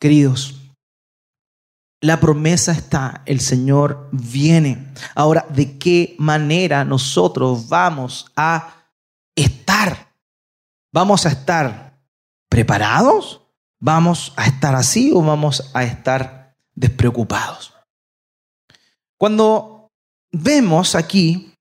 [0.00, 0.56] Queridos,
[2.00, 4.92] la promesa está, el Señor viene.
[5.14, 8.88] Ahora, ¿de qué manera nosotros vamos a
[9.36, 10.12] estar?
[10.92, 11.96] ¿Vamos a estar
[12.48, 13.39] preparados?
[13.80, 17.72] ¿Vamos a estar así o vamos a estar despreocupados?
[19.18, 19.88] Cuando
[20.30, 21.54] vemos aquí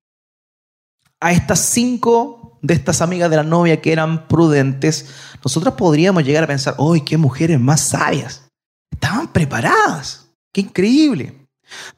[1.21, 5.09] a estas cinco de estas amigas de la novia que eran prudentes,
[5.43, 8.49] nosotros podríamos llegar a pensar, ¡ay, qué mujeres más sabias!
[8.91, 10.29] Estaban preparadas.
[10.51, 11.47] ¡Qué increíble!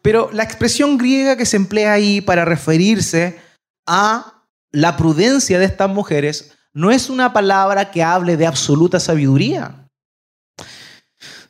[0.01, 3.39] Pero la expresión griega que se emplea ahí para referirse
[3.87, 9.80] a la prudencia de estas mujeres no es una palabra que hable de absoluta sabiduría,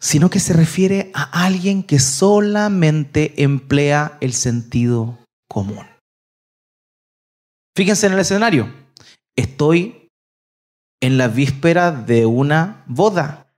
[0.02, 5.86] sino que se refiere a alguien que solamente emplea el sentido común.
[7.78, 8.74] Fíjense en el escenario.
[9.36, 10.10] Estoy
[11.02, 13.54] en la víspera de una boda.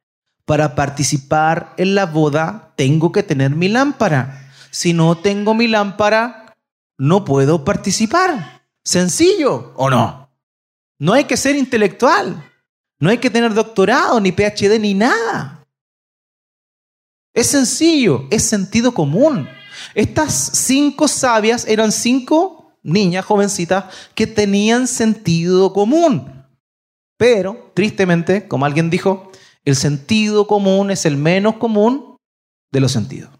[0.45, 4.51] Para participar en la boda tengo que tener mi lámpara.
[4.69, 6.53] Si no tengo mi lámpara,
[6.99, 8.67] no puedo participar.
[8.83, 10.29] Sencillo, ¿o no?
[10.99, 12.51] No hay que ser intelectual.
[12.99, 15.62] No hay que tener doctorado, ni PhD, ni nada.
[17.33, 19.47] Es sencillo, es sentido común.
[19.95, 26.45] Estas cinco sabias eran cinco niñas jovencitas que tenían sentido común.
[27.17, 29.31] Pero, tristemente, como alguien dijo,
[29.65, 32.17] el sentido común es el menos común
[32.71, 33.31] de los sentidos.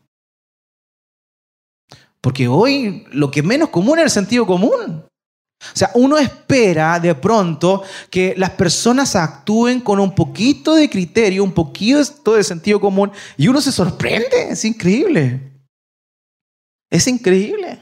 [2.21, 5.05] Porque hoy lo que menos común es el sentido común.
[5.73, 11.43] O sea, uno espera de pronto que las personas actúen con un poquito de criterio,
[11.43, 14.49] un poquito de sentido común, y uno se sorprende.
[14.49, 15.51] Es increíble.
[16.89, 17.81] Es increíble.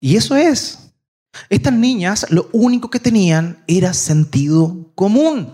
[0.00, 0.92] Y eso es.
[1.48, 5.50] Estas niñas lo único que tenían era sentido común.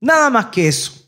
[0.00, 1.03] Nada más que eso.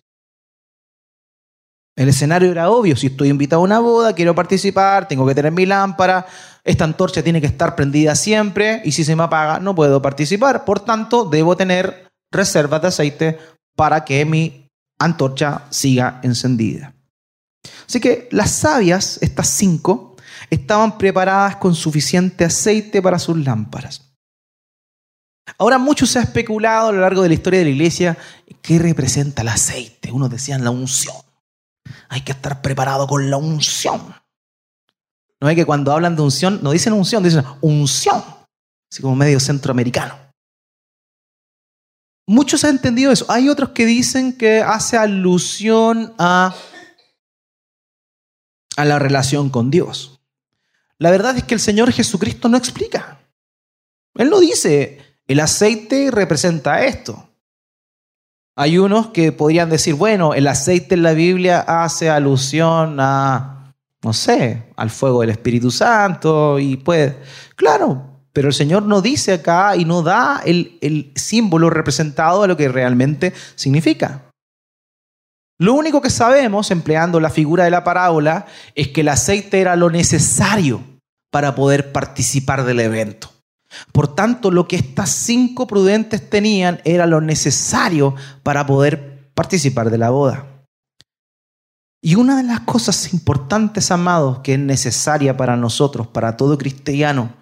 [1.96, 5.50] El escenario era obvio, si estoy invitado a una boda, quiero participar, tengo que tener
[5.50, 6.26] mi lámpara,
[6.62, 10.66] esta antorcha tiene que estar prendida siempre y si se me apaga no puedo participar.
[10.66, 13.38] Por tanto, debo tener reservas de aceite
[13.74, 14.68] para que mi
[14.98, 16.94] antorcha siga encendida.
[17.88, 20.16] Así que las sabias, estas cinco,
[20.50, 24.02] estaban preparadas con suficiente aceite para sus lámparas.
[25.56, 28.18] Ahora mucho se ha especulado a lo largo de la historia de la iglesia
[28.60, 30.12] qué representa el aceite.
[30.12, 31.25] Unos decían la unción
[32.08, 34.14] hay que estar preparado con la unción.
[35.40, 38.24] No es que cuando hablan de unción, no dicen unción, dicen unción.
[38.90, 40.16] Así como medio centroamericano.
[42.26, 43.26] Muchos han entendido eso.
[43.28, 46.54] Hay otros que dicen que hace alusión a,
[48.76, 50.20] a la relación con Dios.
[50.98, 53.20] La verdad es que el Señor Jesucristo no explica.
[54.14, 57.25] Él no dice, el aceite representa esto.
[58.58, 64.12] Hay unos que podrían decir, bueno, el aceite en la Biblia hace alusión a, no
[64.14, 67.14] sé, al fuego del Espíritu Santo y pues,
[67.54, 72.48] claro, pero el Señor no dice acá y no da el, el símbolo representado de
[72.48, 74.22] lo que realmente significa.
[75.58, 79.76] Lo único que sabemos, empleando la figura de la parábola, es que el aceite era
[79.76, 80.82] lo necesario
[81.30, 83.35] para poder participar del evento.
[83.92, 89.98] Por tanto, lo que estas cinco prudentes tenían era lo necesario para poder participar de
[89.98, 90.46] la boda.
[92.00, 97.34] Y una de las cosas importantes, amados, que es necesaria para nosotros, para todo cristiano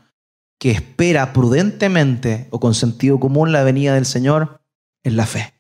[0.59, 4.63] que espera prudentemente o con sentido común la venida del Señor,
[5.03, 5.53] es la fe.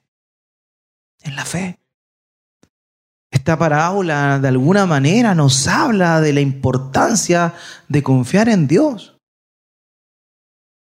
[1.22, 1.78] Es la fe.
[3.30, 7.52] Esta parábola de alguna manera nos habla de la importancia
[7.88, 9.13] de confiar en Dios.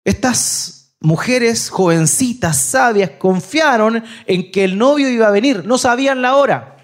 [0.05, 5.65] Estas mujeres jovencitas, sabias, confiaron en que el novio iba a venir.
[5.65, 6.77] No sabían la hora,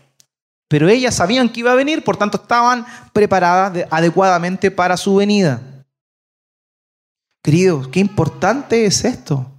[0.68, 5.62] pero ellas sabían que iba a venir, por tanto estaban preparadas adecuadamente para su venida.
[7.42, 9.50] Queridos, qué importante es esto.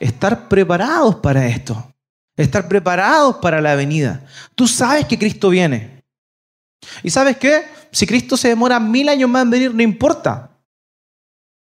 [0.00, 1.92] Estar preparados para esto.
[2.36, 4.24] Estar preparados para la venida.
[4.54, 6.02] Tú sabes que Cristo viene.
[7.02, 7.64] ¿Y sabes qué?
[7.92, 10.50] Si Cristo se demora mil años más en venir, no importa.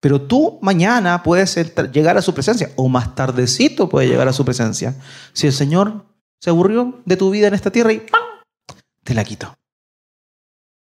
[0.06, 1.56] Pero tú mañana puedes
[1.91, 4.95] llegar a su presencia, o más tardecito puedes llegar a su presencia.
[5.34, 6.06] Si el Señor
[6.39, 8.22] se aburrió de tu vida en esta tierra y ¡pam!
[9.03, 9.58] te la quitó.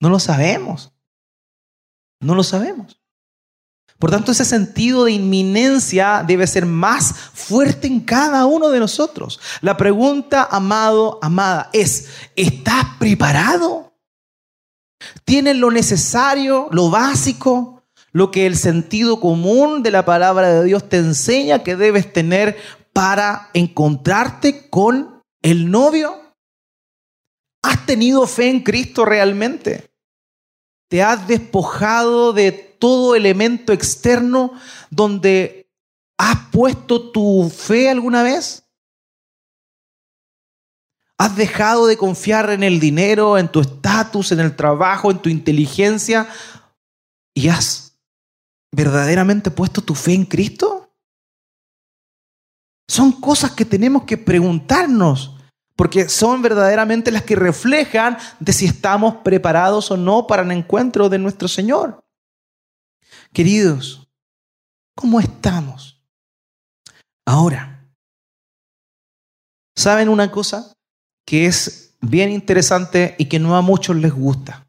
[0.03, 0.93] No lo sabemos.
[2.21, 3.01] No lo sabemos.
[3.99, 9.41] Por tanto, ese sentido de inminencia debe ser más fuerte en cada uno de nosotros.
[9.62, 13.95] La pregunta, amado, amada, es, ¿estás preparado?
[15.25, 17.76] ¿Tienes lo necesario, lo básico
[18.17, 22.57] lo que el sentido común de la palabra de Dios te enseña que debes tener
[22.95, 26.19] para encontrarte con el novio?
[27.62, 29.91] ¿Has tenido fe en Cristo realmente?
[30.89, 34.53] ¿Te has despojado de todo elemento externo
[34.89, 35.71] donde
[36.17, 38.64] has puesto tu fe alguna vez?
[41.19, 45.29] ¿Has dejado de confiar en el dinero, en tu estatus, en el trabajo, en tu
[45.29, 46.27] inteligencia?
[47.35, 47.86] Y has
[48.73, 50.91] verdaderamente puesto tu fe en Cristo?
[52.89, 55.37] Son cosas que tenemos que preguntarnos,
[55.75, 61.09] porque son verdaderamente las que reflejan de si estamos preparados o no para el encuentro
[61.09, 62.05] de nuestro Señor.
[63.33, 64.09] Queridos,
[64.95, 66.03] ¿cómo estamos?
[67.27, 67.85] Ahora,
[69.75, 70.73] ¿saben una cosa
[71.27, 74.67] que es bien interesante y que no a muchos les gusta?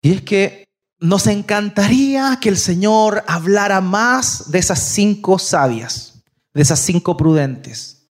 [0.00, 0.59] Y es que
[1.00, 6.22] nos encantaría que el Señor hablara más de esas cinco sabias,
[6.52, 8.10] de esas cinco prudentes.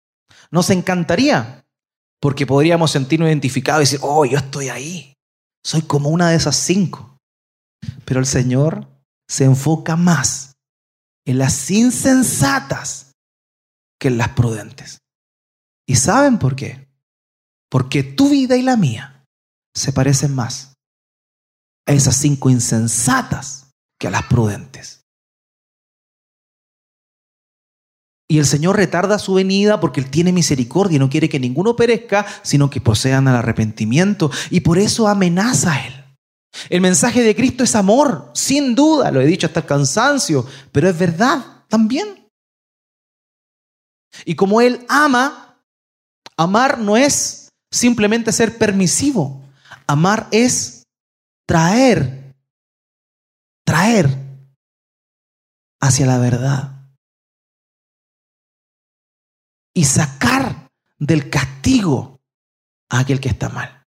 [0.52, 1.66] Nos encantaría,
[2.20, 5.14] porque podríamos sentirnos identificados y decir, oh, yo estoy ahí,
[5.64, 7.18] soy como una de esas cinco.
[8.04, 8.88] Pero el Señor
[9.28, 10.54] se enfoca más
[11.26, 13.12] en las insensatas
[13.98, 14.98] que en las prudentes.
[15.88, 16.88] ¿Y saben por qué?
[17.68, 19.24] Porque tu vida y la mía
[19.74, 20.75] se parecen más
[21.86, 25.04] a esas cinco insensatas que a las prudentes.
[28.28, 31.76] Y el Señor retarda su venida porque Él tiene misericordia y no quiere que ninguno
[31.76, 34.30] perezca, sino que posean al arrepentimiento.
[34.50, 36.04] Y por eso amenaza a Él.
[36.68, 40.88] El mensaje de Cristo es amor, sin duda, lo he dicho hasta el cansancio, pero
[40.88, 42.28] es verdad también.
[44.24, 45.62] Y como Él ama,
[46.36, 49.42] amar no es simplemente ser permisivo,
[49.86, 50.75] amar es
[51.46, 52.34] traer,
[53.64, 54.08] traer
[55.80, 56.76] hacia la verdad
[59.74, 62.20] y sacar del castigo
[62.90, 63.84] a aquel que está mal.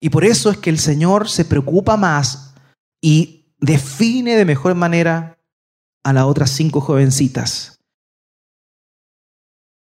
[0.00, 2.54] Y por eso es que el Señor se preocupa más
[3.00, 5.38] y define de mejor manera
[6.04, 7.78] a las otras cinco jovencitas.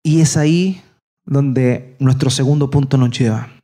[0.03, 0.83] Y es ahí
[1.25, 3.60] donde nuestro segundo punto nos lleva.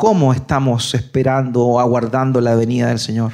[0.00, 3.32] ¿Cómo estamos esperando o aguardando la venida del Señor?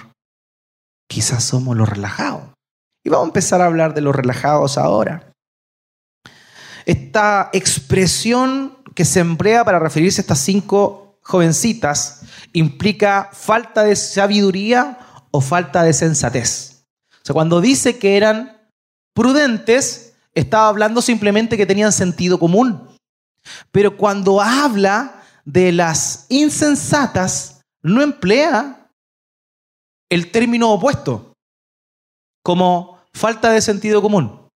[1.08, 2.42] Quizás somos los relajados.
[3.04, 5.30] Y vamos a empezar a hablar de los relajados ahora.
[6.84, 14.98] Esta expresión que se emplea para referirse a estas cinco jovencitas implica falta de sabiduría
[15.30, 16.84] o falta de sensatez.
[17.12, 18.60] O sea, cuando dice que eran
[19.14, 22.88] prudentes, estaba hablando simplemente que tenían sentido común.
[23.70, 25.15] Pero cuando habla
[25.46, 28.90] de las insensatas, no emplea
[30.10, 31.32] el término opuesto
[32.44, 34.46] como falta de sentido común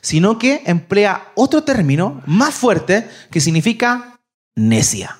[0.00, 4.20] sino que emplea otro término más fuerte que significa
[4.56, 5.18] necia.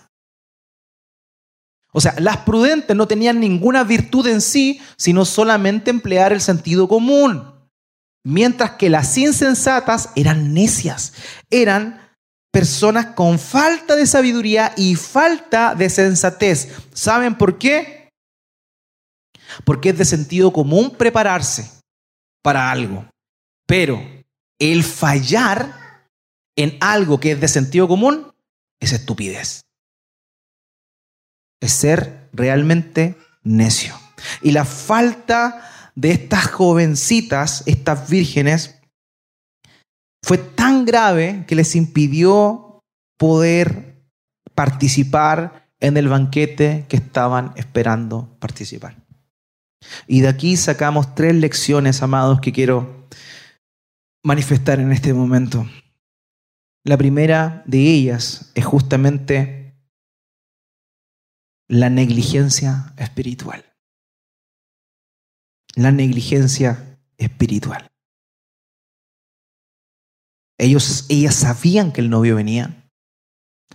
[1.93, 6.89] O sea, las prudentes no tenían ninguna virtud en sí, sino solamente emplear el sentido
[6.89, 7.53] común.
[8.25, 11.13] Mientras que las insensatas eran necias,
[11.51, 12.04] eran
[12.55, 16.69] personas con falta de sabiduría y falta de sensatez.
[16.95, 18.11] ¿Saben por qué?
[19.65, 21.69] Porque es de sentido común prepararse
[22.43, 23.07] para algo.
[23.67, 24.01] Pero
[24.61, 26.07] el fallar
[26.55, 28.33] en algo que es de sentido común
[28.79, 29.63] es estupidez.
[31.61, 33.99] Es ser realmente necio.
[34.43, 38.77] Y la falta de estas jovencitas, estas vírgenes,
[40.25, 42.81] fue tan grave que les impidió
[43.19, 44.09] poder
[44.55, 49.05] participar en el banquete que estaban esperando participar.
[50.07, 53.07] Y de aquí sacamos tres lecciones, amados, que quiero
[54.23, 55.69] manifestar en este momento.
[56.85, 59.77] La primera de ellas es justamente
[61.69, 63.63] la negligencia espiritual.
[65.75, 67.94] La negligencia espiritual.
[70.59, 72.91] Ellos, ellas sabían que el novio venía,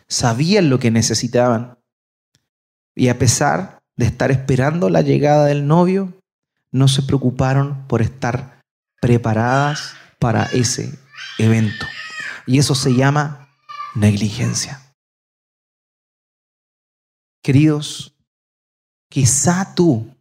[0.07, 1.77] sabían lo que necesitaban.
[2.95, 6.13] Y a pesar de estar esperando la llegada del novio,
[6.71, 8.61] no se preocuparon por estar
[9.01, 10.97] preparadas para ese
[11.37, 11.85] evento.
[12.45, 13.49] Y eso se llama
[13.95, 14.81] negligencia.
[17.43, 18.15] Queridos,
[19.09, 20.15] quizá tú,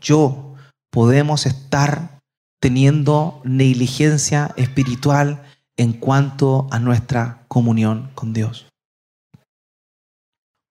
[0.00, 0.56] yo,
[0.90, 2.20] podemos estar
[2.60, 5.47] teniendo negligencia espiritual
[5.78, 8.68] en cuanto a nuestra comunión con Dios.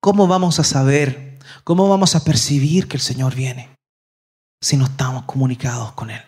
[0.00, 3.74] ¿Cómo vamos a saber, cómo vamos a percibir que el Señor viene
[4.62, 6.22] si no estamos comunicados con Él?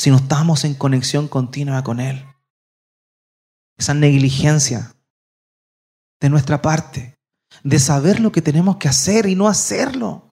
[0.00, 2.24] si no estamos en conexión continua con Él.
[3.78, 4.94] Esa negligencia
[6.20, 7.16] de nuestra parte,
[7.62, 10.30] de saber lo que tenemos que hacer y no hacerlo.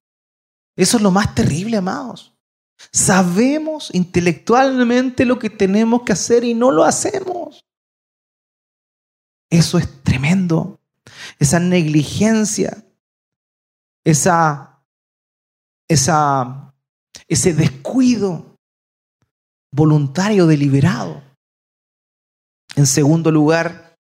[0.75, 2.35] Eso es lo más terrible, amados.
[2.93, 7.65] Sabemos intelectualmente lo que tenemos que hacer y no lo hacemos.
[9.51, 10.79] Eso es tremendo.
[11.39, 12.85] Esa negligencia,
[14.05, 14.83] esa,
[15.89, 16.75] esa,
[17.27, 18.57] ese descuido
[19.73, 21.23] voluntario, deliberado.
[22.77, 23.97] En segundo lugar,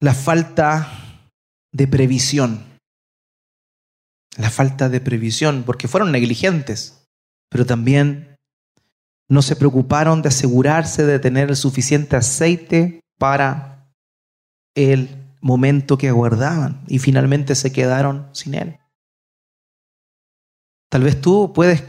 [0.00, 0.88] la falta
[1.72, 2.69] de previsión.
[4.40, 7.06] La falta de previsión, porque fueron negligentes,
[7.50, 8.38] pero también
[9.28, 13.92] no se preocuparon de asegurarse de tener el suficiente aceite para
[14.74, 18.78] el momento que aguardaban y finalmente se quedaron sin él.
[20.90, 21.84] Tal vez tú puedes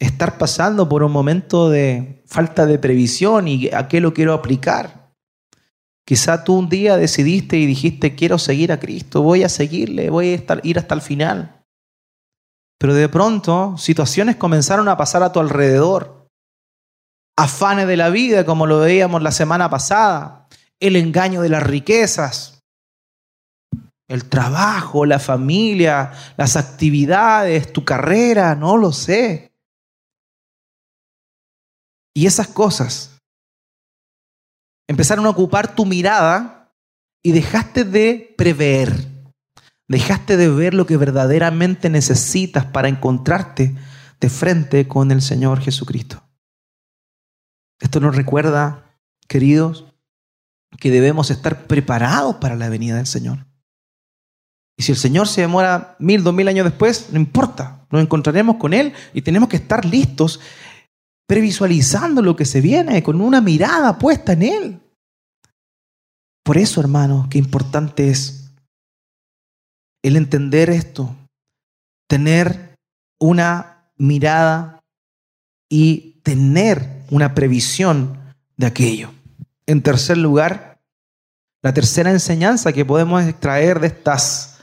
[0.00, 5.14] estar pasando por un momento de falta de previsión y a qué lo quiero aplicar.
[6.04, 10.34] Quizá tú un día decidiste y dijiste, quiero seguir a Cristo, voy a seguirle, voy
[10.34, 11.55] a ir hasta el final.
[12.78, 16.28] Pero de pronto situaciones comenzaron a pasar a tu alrededor.
[17.38, 20.48] Afanes de la vida, como lo veíamos la semana pasada,
[20.80, 22.62] el engaño de las riquezas,
[24.08, 29.52] el trabajo, la familia, las actividades, tu carrera, no lo sé.
[32.14, 33.18] Y esas cosas
[34.88, 36.72] empezaron a ocupar tu mirada
[37.22, 38.94] y dejaste de prever,
[39.88, 43.74] dejaste de ver lo que verdaderamente necesitas para encontrarte
[44.20, 46.22] de frente con el Señor Jesucristo.
[47.80, 49.84] Esto nos recuerda, queridos,
[50.80, 53.46] que debemos estar preparados para la venida del Señor.
[54.78, 58.56] Y si el Señor se demora mil, dos mil años después, no importa, nos encontraremos
[58.56, 60.40] con Él y tenemos que estar listos,
[61.26, 64.80] previsualizando lo que se viene, con una mirada puesta en Él.
[66.44, 68.45] Por eso, hermanos, qué importante es
[70.02, 71.16] el entender esto,
[72.08, 72.76] tener
[73.18, 74.80] una mirada
[75.68, 79.12] y tener una previsión de aquello.
[79.66, 80.80] En tercer lugar,
[81.62, 84.58] la tercera enseñanza que podemos extraer de estas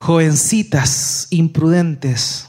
[0.00, 2.48] jovencitas imprudentes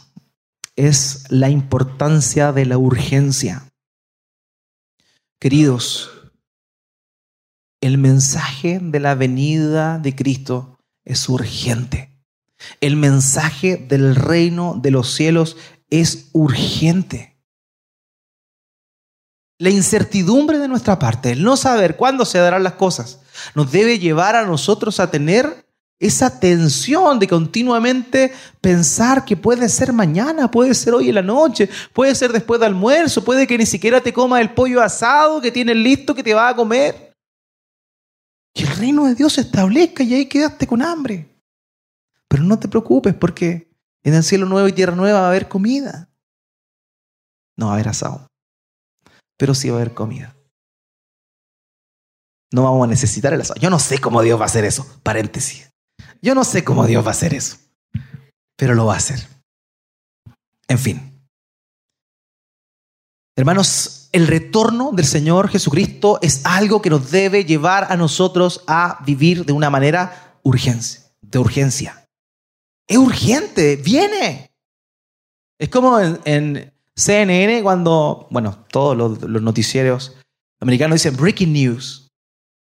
[0.75, 3.63] es la importancia de la urgencia.
[5.39, 6.11] Queridos,
[7.81, 10.74] el mensaje de la venida de Cristo
[11.05, 12.11] es urgente.
[12.81, 15.55] El mensaje del reino de los cielos
[15.89, 17.37] es urgente.
[19.57, 23.19] La incertidumbre de nuestra parte, el no saber cuándo se darán las cosas,
[23.53, 25.65] nos debe llevar a nosotros a tener
[25.97, 31.69] esa tensión de continuamente pensar que puede ser mañana, puede ser hoy en la noche,
[31.93, 35.51] puede ser después de almuerzo, puede que ni siquiera te coma el pollo asado que
[35.51, 37.04] tienes listo que te va a comer.
[38.75, 41.29] Reino de Dios se establezca y ahí quedaste con hambre.
[42.27, 43.69] Pero no te preocupes porque
[44.03, 46.09] en el cielo nuevo y tierra nueva va a haber comida.
[47.57, 48.27] No va a haber asado
[49.37, 50.35] pero sí va a haber comida.
[52.51, 53.59] No vamos a necesitar el asado.
[53.59, 54.99] Yo no sé cómo Dios va a hacer eso.
[55.03, 55.69] Paréntesis.
[56.21, 57.57] Yo no sé cómo Dios va a hacer eso,
[58.55, 59.27] pero lo va a hacer.
[60.67, 61.27] En fin.
[63.35, 69.03] Hermanos, el retorno del Señor Jesucristo es algo que nos debe llevar a nosotros a
[69.05, 72.07] vivir de una manera urgencia, de urgencia.
[72.87, 74.53] Es urgente, viene.
[75.59, 80.15] Es como en, CNN cuando, bueno, todos los, noticieros
[80.61, 82.07] americanos dicen breaking news.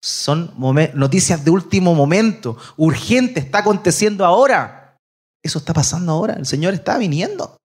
[0.04, 0.54] Son
[0.96, 4.98] noticias de último momento, urgente, está aconteciendo ahora.
[5.42, 7.56] Eso está pasando ahora, el Señor está viniendo.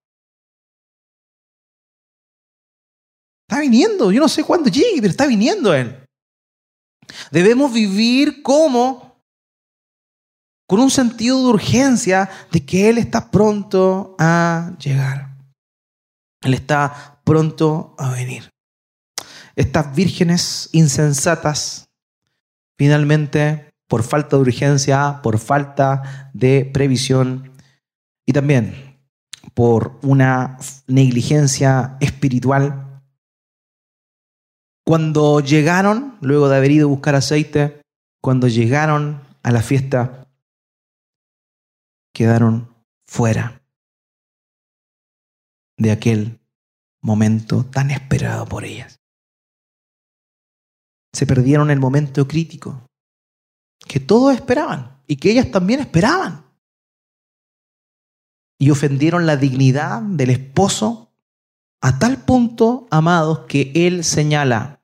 [3.53, 5.95] Está viniendo, yo no sé cuándo llegue, pero está viniendo Él.
[7.31, 9.23] Debemos vivir como
[10.67, 15.37] con un sentido de urgencia de que Él está pronto a llegar.
[16.41, 18.49] Él está pronto a venir.
[19.55, 21.91] Estas vírgenes insensatas,
[22.79, 27.53] finalmente, por falta de urgencia, por falta de previsión
[28.25, 28.99] y también
[29.53, 32.89] por una negligencia espiritual,
[34.85, 37.81] cuando llegaron, luego de haber ido a buscar aceite,
[38.21, 40.29] cuando llegaron a la fiesta,
[42.13, 42.75] quedaron
[43.07, 43.63] fuera
[45.79, 46.41] de aquel
[47.03, 49.01] momento tan esperado por ellas.
[51.13, 52.87] Se perdieron el momento crítico
[53.87, 56.45] que todos esperaban y que ellas también esperaban.
[58.59, 61.12] Y ofendieron la dignidad del esposo
[61.83, 64.81] a tal punto, amados, que él señala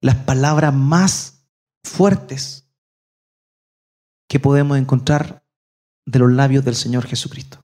[0.00, 1.46] las palabras más
[1.84, 2.66] fuertes
[4.28, 5.44] que podemos encontrar
[6.06, 7.62] de los labios del Señor Jesucristo.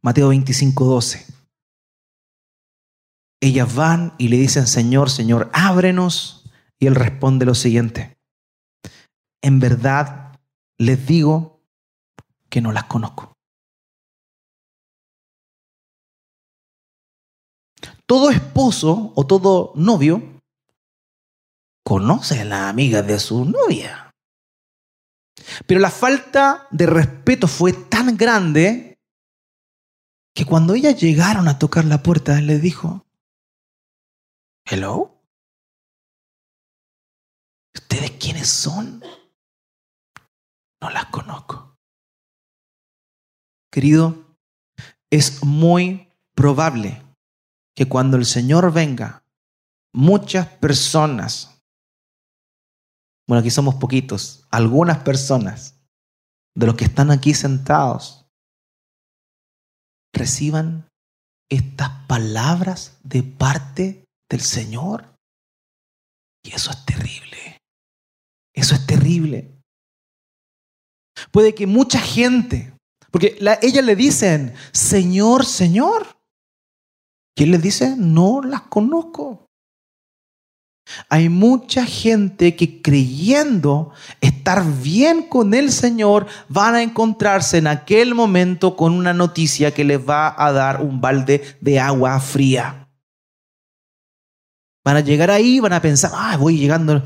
[0.00, 1.26] Mateo 25, 12.
[3.40, 6.44] Ellas van y le dicen, Señor, Señor, ábrenos.
[6.78, 8.16] Y él responde lo siguiente,
[9.42, 10.38] en verdad
[10.76, 11.60] les digo
[12.48, 13.37] que no las conozco.
[18.08, 20.40] Todo esposo o todo novio
[21.84, 24.10] conoce a la amiga de su novia.
[25.66, 28.98] Pero la falta de respeto fue tan grande
[30.34, 33.04] que cuando ellas llegaron a tocar la puerta, les dijo,
[34.64, 35.14] Hello.
[37.74, 39.02] ¿Ustedes quiénes son?
[40.80, 41.76] No las conozco.
[43.70, 44.34] Querido,
[45.10, 47.02] es muy probable
[47.78, 49.22] que cuando el Señor venga,
[49.94, 51.62] muchas personas,
[53.28, 55.80] bueno, aquí somos poquitos, algunas personas
[56.56, 58.26] de los que están aquí sentados,
[60.12, 60.88] reciban
[61.48, 65.14] estas palabras de parte del Señor.
[66.42, 67.60] Y eso es terrible.
[68.54, 69.56] Eso es terrible.
[71.30, 72.76] Puede que mucha gente,
[73.12, 76.17] porque ellas le dicen, Señor, Señor.
[77.38, 77.94] ¿Quién les dice?
[77.96, 79.46] No las conozco.
[81.08, 88.16] Hay mucha gente que creyendo estar bien con el Señor van a encontrarse en aquel
[88.16, 92.88] momento con una noticia que les va a dar un balde de agua fría.
[94.84, 97.00] Van a llegar ahí, van a pensar, ah, voy llegando,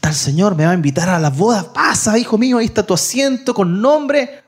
[0.00, 2.94] tal Señor me va a invitar a las bodas, pasa, hijo mío, ahí está tu
[2.94, 4.43] asiento con nombre.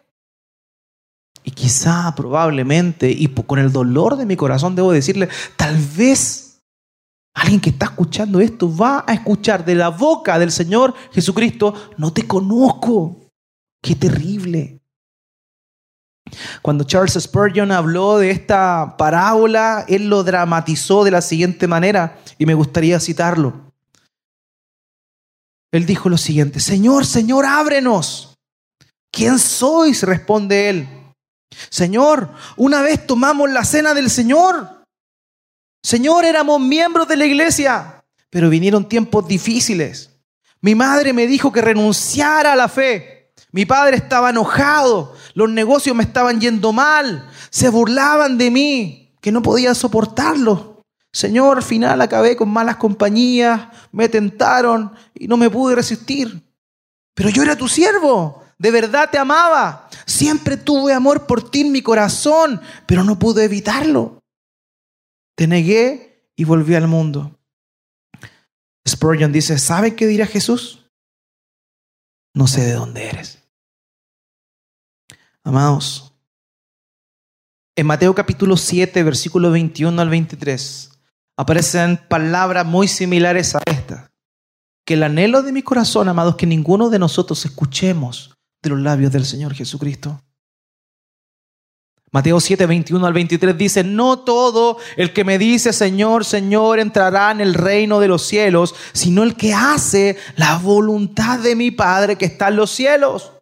[1.47, 6.47] Y quizá, probablemente, y con el dolor de mi corazón debo decirle, tal vez
[7.37, 12.11] Alguien que está escuchando esto va a escuchar de la boca del Señor Jesucristo, no
[12.11, 13.31] te conozco.
[13.83, 14.81] Qué terrible.
[16.63, 22.47] Cuando Charles Spurgeon habló de esta parábola, él lo dramatizó de la siguiente manera y
[22.47, 23.71] me gustaría citarlo.
[25.73, 28.35] Él dijo lo siguiente, Señor, Señor, ábrenos.
[29.13, 30.03] ¿Quién sois?
[30.05, 30.96] responde él.
[31.71, 34.77] Señor, una vez tomamos la cena del Señor
[35.87, 40.11] Señor, éramos miembros de la iglesia, pero vinieron tiempos difíciles.
[40.61, 43.31] Mi madre me dijo que renunciara a la fe.
[43.53, 49.31] Mi padre estaba enojado, los negocios me estaban yendo mal, se burlaban de mí, que
[49.31, 50.83] no podía soportarlo.
[51.13, 56.43] Señor, al final acabé con malas compañías, me tentaron y no me pude resistir.
[57.15, 59.89] Pero yo era tu siervo, de verdad te amaba.
[60.07, 64.23] Siempre tuve amor por ti en mi corazón, pero no pude evitarlo.
[65.37, 67.39] Te negué y volví al mundo.
[68.89, 70.87] Spurgeon dice, ¿sabe qué dirá Jesús?
[72.35, 73.43] No sé de dónde eres.
[75.43, 76.13] Amados,
[77.77, 80.91] en Mateo capítulo 7, versículo 21 al 23,
[81.37, 84.11] aparecen palabras muy similares a estas.
[84.87, 89.13] Que el anhelo de mi corazón, amados, que ninguno de nosotros escuchemos de los labios
[89.13, 90.21] del Señor Jesucristo.
[92.13, 97.31] Mateo 7, 21 al 23 dice, no todo el que me dice Señor, Señor entrará
[97.31, 102.17] en el reino de los cielos, sino el que hace la voluntad de mi Padre
[102.17, 103.33] que está en los cielos.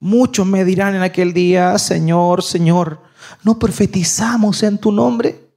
[0.00, 3.02] Muchos me dirán en aquel día, Señor, Señor,
[3.44, 5.52] ¿no profetizamos en tu nombre?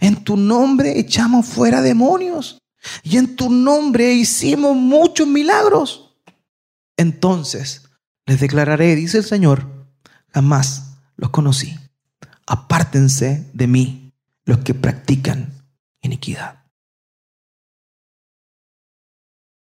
[0.00, 2.58] En tu nombre echamos fuera demonios
[3.02, 6.16] y en tu nombre hicimos muchos milagros.
[6.96, 7.87] Entonces
[8.28, 9.66] les declararé, dice el Señor,
[10.34, 11.74] jamás los conocí.
[12.46, 14.12] Apártense de mí
[14.44, 15.66] los que practican
[16.02, 16.62] iniquidad.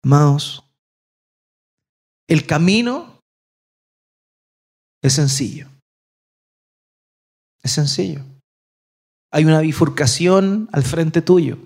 [0.03, 0.63] Amados,
[2.27, 3.19] el camino
[5.03, 5.69] es sencillo.
[7.61, 8.23] Es sencillo.
[9.31, 11.59] Hay una bifurcación al frente tuyo.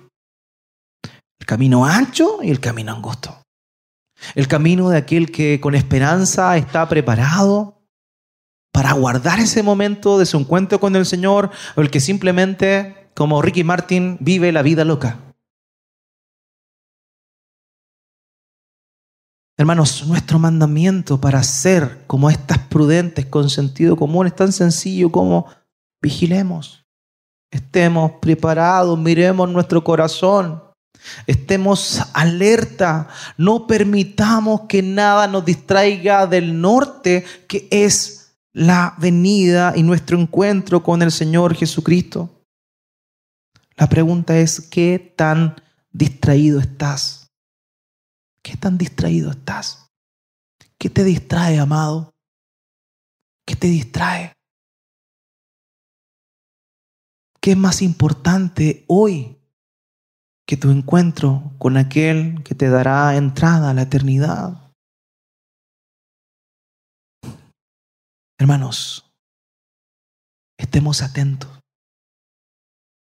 [1.39, 3.39] El camino ancho y el camino angosto.
[4.36, 7.82] El camino de aquel que con esperanza está preparado
[8.72, 13.41] para guardar ese momento de su encuentro con el Señor o el que simplemente, como
[13.41, 15.20] Ricky Martin, vive la vida loca.
[19.57, 25.47] Hermanos, nuestro mandamiento para ser como estas prudentes con sentido común es tan sencillo como
[26.01, 26.86] vigilemos,
[27.51, 30.63] estemos preparados, miremos nuestro corazón,
[31.28, 39.84] estemos alerta, no permitamos que nada nos distraiga del norte que es la venida y
[39.84, 42.43] nuestro encuentro con el Señor Jesucristo.
[43.78, 45.56] La pregunta es, ¿qué tan
[45.91, 47.30] distraído estás?
[48.41, 49.89] ¿Qué tan distraído estás?
[50.78, 52.12] ¿Qué te distrae, amado?
[53.45, 54.34] ¿Qué te distrae?
[57.41, 59.39] ¿Qué es más importante hoy
[60.50, 64.74] que tu encuentro con aquel que te dará entrada a la eternidad?
[68.39, 69.06] Hermanos,
[70.58, 71.52] estemos atentos.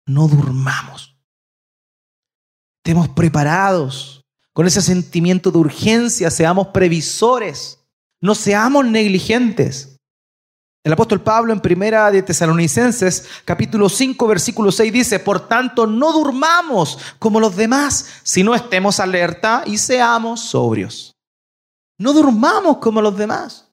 [0.06, 1.18] No durmamos.
[2.84, 7.84] Estemos preparados con ese sentimiento de urgencia, seamos previsores,
[8.22, 9.93] no seamos negligentes.
[10.84, 16.12] El apóstol Pablo en primera de Tesalonicenses, capítulo 5, versículo 6 dice, por tanto, no
[16.12, 21.16] durmamos como los demás, sino estemos alerta y seamos sobrios.
[21.98, 23.72] No durmamos como los demás.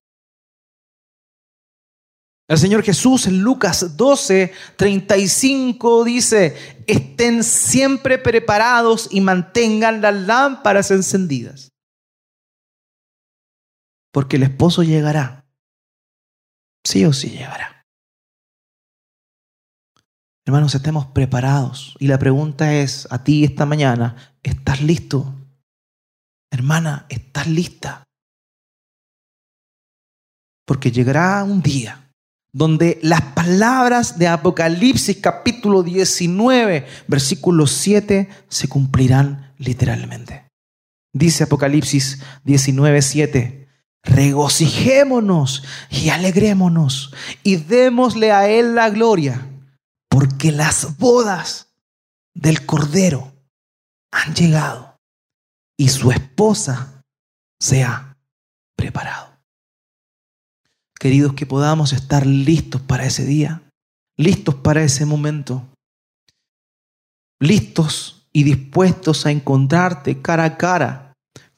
[2.48, 6.56] El Señor Jesús en Lucas 12, 35 dice,
[6.88, 11.72] estén siempre preparados y mantengan las lámparas encendidas.
[14.14, 15.42] Porque el esposo llegará.
[16.86, 17.84] Sí o sí llegará.
[20.46, 21.96] Hermanos, estemos preparados.
[22.00, 25.34] Y la pregunta es a ti esta mañana, ¿estás listo?
[26.52, 28.04] Hermana, ¿estás lista?
[30.66, 32.12] Porque llegará un día
[32.54, 40.48] donde las palabras de Apocalipsis capítulo 19, versículo 7 se cumplirán literalmente.
[41.14, 43.61] Dice Apocalipsis 19, 7,
[44.04, 49.48] regocijémonos y alegrémonos y démosle a Él la gloria,
[50.10, 51.74] porque las bodas
[52.34, 53.32] del Cordero
[54.12, 54.98] han llegado
[55.78, 57.04] y su esposa
[57.60, 58.18] se ha
[58.76, 59.40] preparado.
[61.00, 63.64] Queridos, que podamos estar listos para ese día,
[64.18, 65.68] listos para ese momento,
[67.40, 71.11] listos y dispuestos a encontrarte cara a cara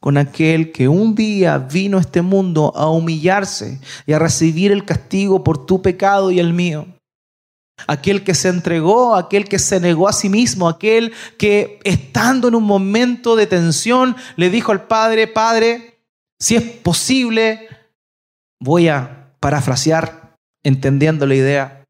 [0.03, 4.83] con aquel que un día vino a este mundo a humillarse y a recibir el
[4.83, 6.85] castigo por tu pecado y el mío.
[7.87, 12.55] Aquel que se entregó, aquel que se negó a sí mismo, aquel que estando en
[12.55, 16.01] un momento de tensión le dijo al Padre, Padre,
[16.37, 17.69] si es posible,
[18.59, 20.35] voy a parafrasear,
[20.65, 21.85] entendiendo la idea.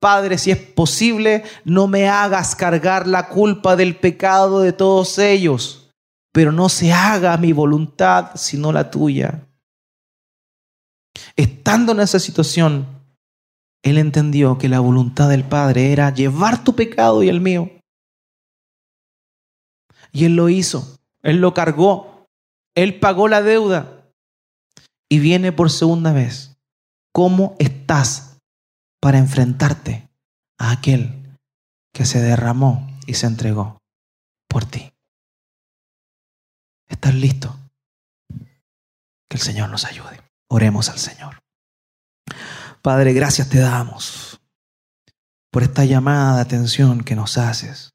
[0.00, 5.79] Padre, si es posible, no me hagas cargar la culpa del pecado de todos ellos,
[6.32, 9.46] pero no se haga mi voluntad sino la tuya.
[11.36, 12.86] Estando en esa situación,
[13.82, 17.70] él entendió que la voluntad del Padre era llevar tu pecado y el mío.
[20.12, 22.26] Y él lo hizo, él lo cargó,
[22.74, 24.12] él pagó la deuda
[25.08, 26.50] y viene por segunda vez
[27.12, 28.38] ¿Cómo estás
[29.00, 30.08] para enfrentarte
[30.58, 31.36] a aquel
[31.92, 33.78] que se derramó y se entregó
[34.48, 34.92] por ti?
[36.90, 37.56] ¿Estás listo?
[38.28, 40.20] Que el Señor nos ayude.
[40.48, 41.40] Oremos al Señor.
[42.82, 44.40] Padre, gracias te damos
[45.50, 47.94] por esta llamada de atención que nos haces.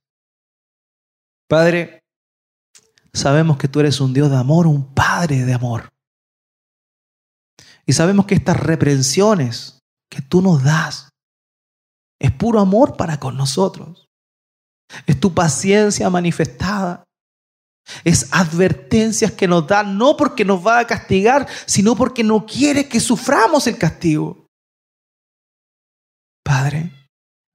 [1.47, 2.03] Padre,
[3.13, 5.91] sabemos que tú eres un Dios de amor, un Padre de amor.
[7.85, 11.09] Y sabemos que estas reprensiones que tú nos das
[12.19, 14.07] es puro amor para con nosotros.
[15.05, 17.03] Es tu paciencia manifestada.
[18.03, 22.88] Es advertencias que nos da no porque nos va a castigar, sino porque no quiere
[22.88, 24.47] que suframos el castigo.
[26.43, 26.91] Padre,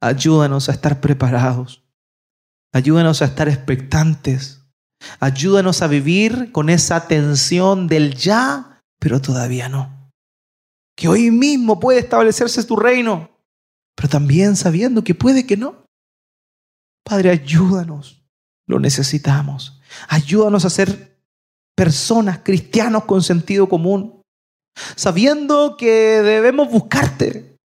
[0.01, 1.83] ayúdanos a estar preparados.
[2.73, 4.63] Ayúdanos a estar expectantes.
[5.19, 10.01] Ayúdanos a vivir con esa tensión del ya, pero todavía no
[11.01, 13.31] que hoy mismo puede establecerse tu reino,
[13.97, 15.87] pero también sabiendo que puede que no.
[17.03, 18.23] Padre, ayúdanos,
[18.67, 19.80] lo necesitamos.
[20.09, 21.19] Ayúdanos a ser
[21.77, 24.23] personas, cristianos con sentido común,
[24.97, 27.57] sabiendo que debemos buscarte,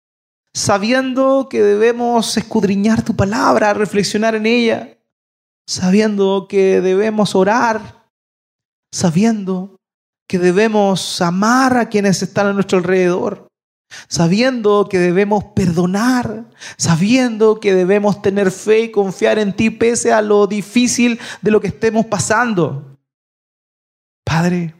[0.54, 4.98] sabiendo que debemos escudriñar tu palabra, reflexionar en ella,
[5.68, 8.06] sabiendo que debemos orar,
[8.94, 9.76] sabiendo
[10.28, 13.48] que debemos amar a quienes están a nuestro alrededor,
[14.08, 16.46] sabiendo que debemos perdonar,
[16.78, 21.62] sabiendo que debemos tener fe y confiar en ti pese a lo difícil de lo
[21.62, 22.98] que estemos pasando.
[24.26, 24.76] Padre,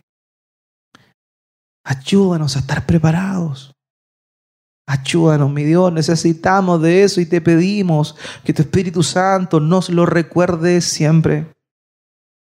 [1.84, 3.72] ayúdanos a estar preparados.
[4.88, 10.06] Ayúdanos, mi Dios, necesitamos de eso y te pedimos que tu Espíritu Santo nos lo
[10.06, 11.52] recuerde siempre.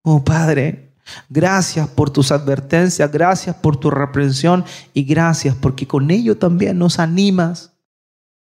[0.02, 0.83] Oh Padre,
[1.28, 6.98] Gracias por tus advertencias, gracias por tu reprensión y gracias porque con ello también nos
[6.98, 7.72] animas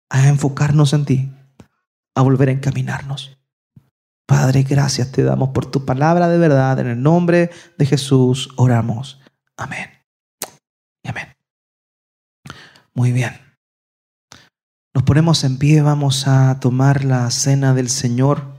[0.09, 1.31] a enfocarnos en ti,
[2.15, 3.37] a volver a encaminarnos.
[4.25, 6.79] Padre, gracias te damos por tu palabra de verdad.
[6.79, 9.19] En el nombre de Jesús oramos.
[9.57, 9.89] Amén.
[11.05, 11.27] Amén.
[12.93, 13.33] Muy bien.
[14.93, 18.52] Nos ponemos en pie, vamos a tomar la cena del Señor.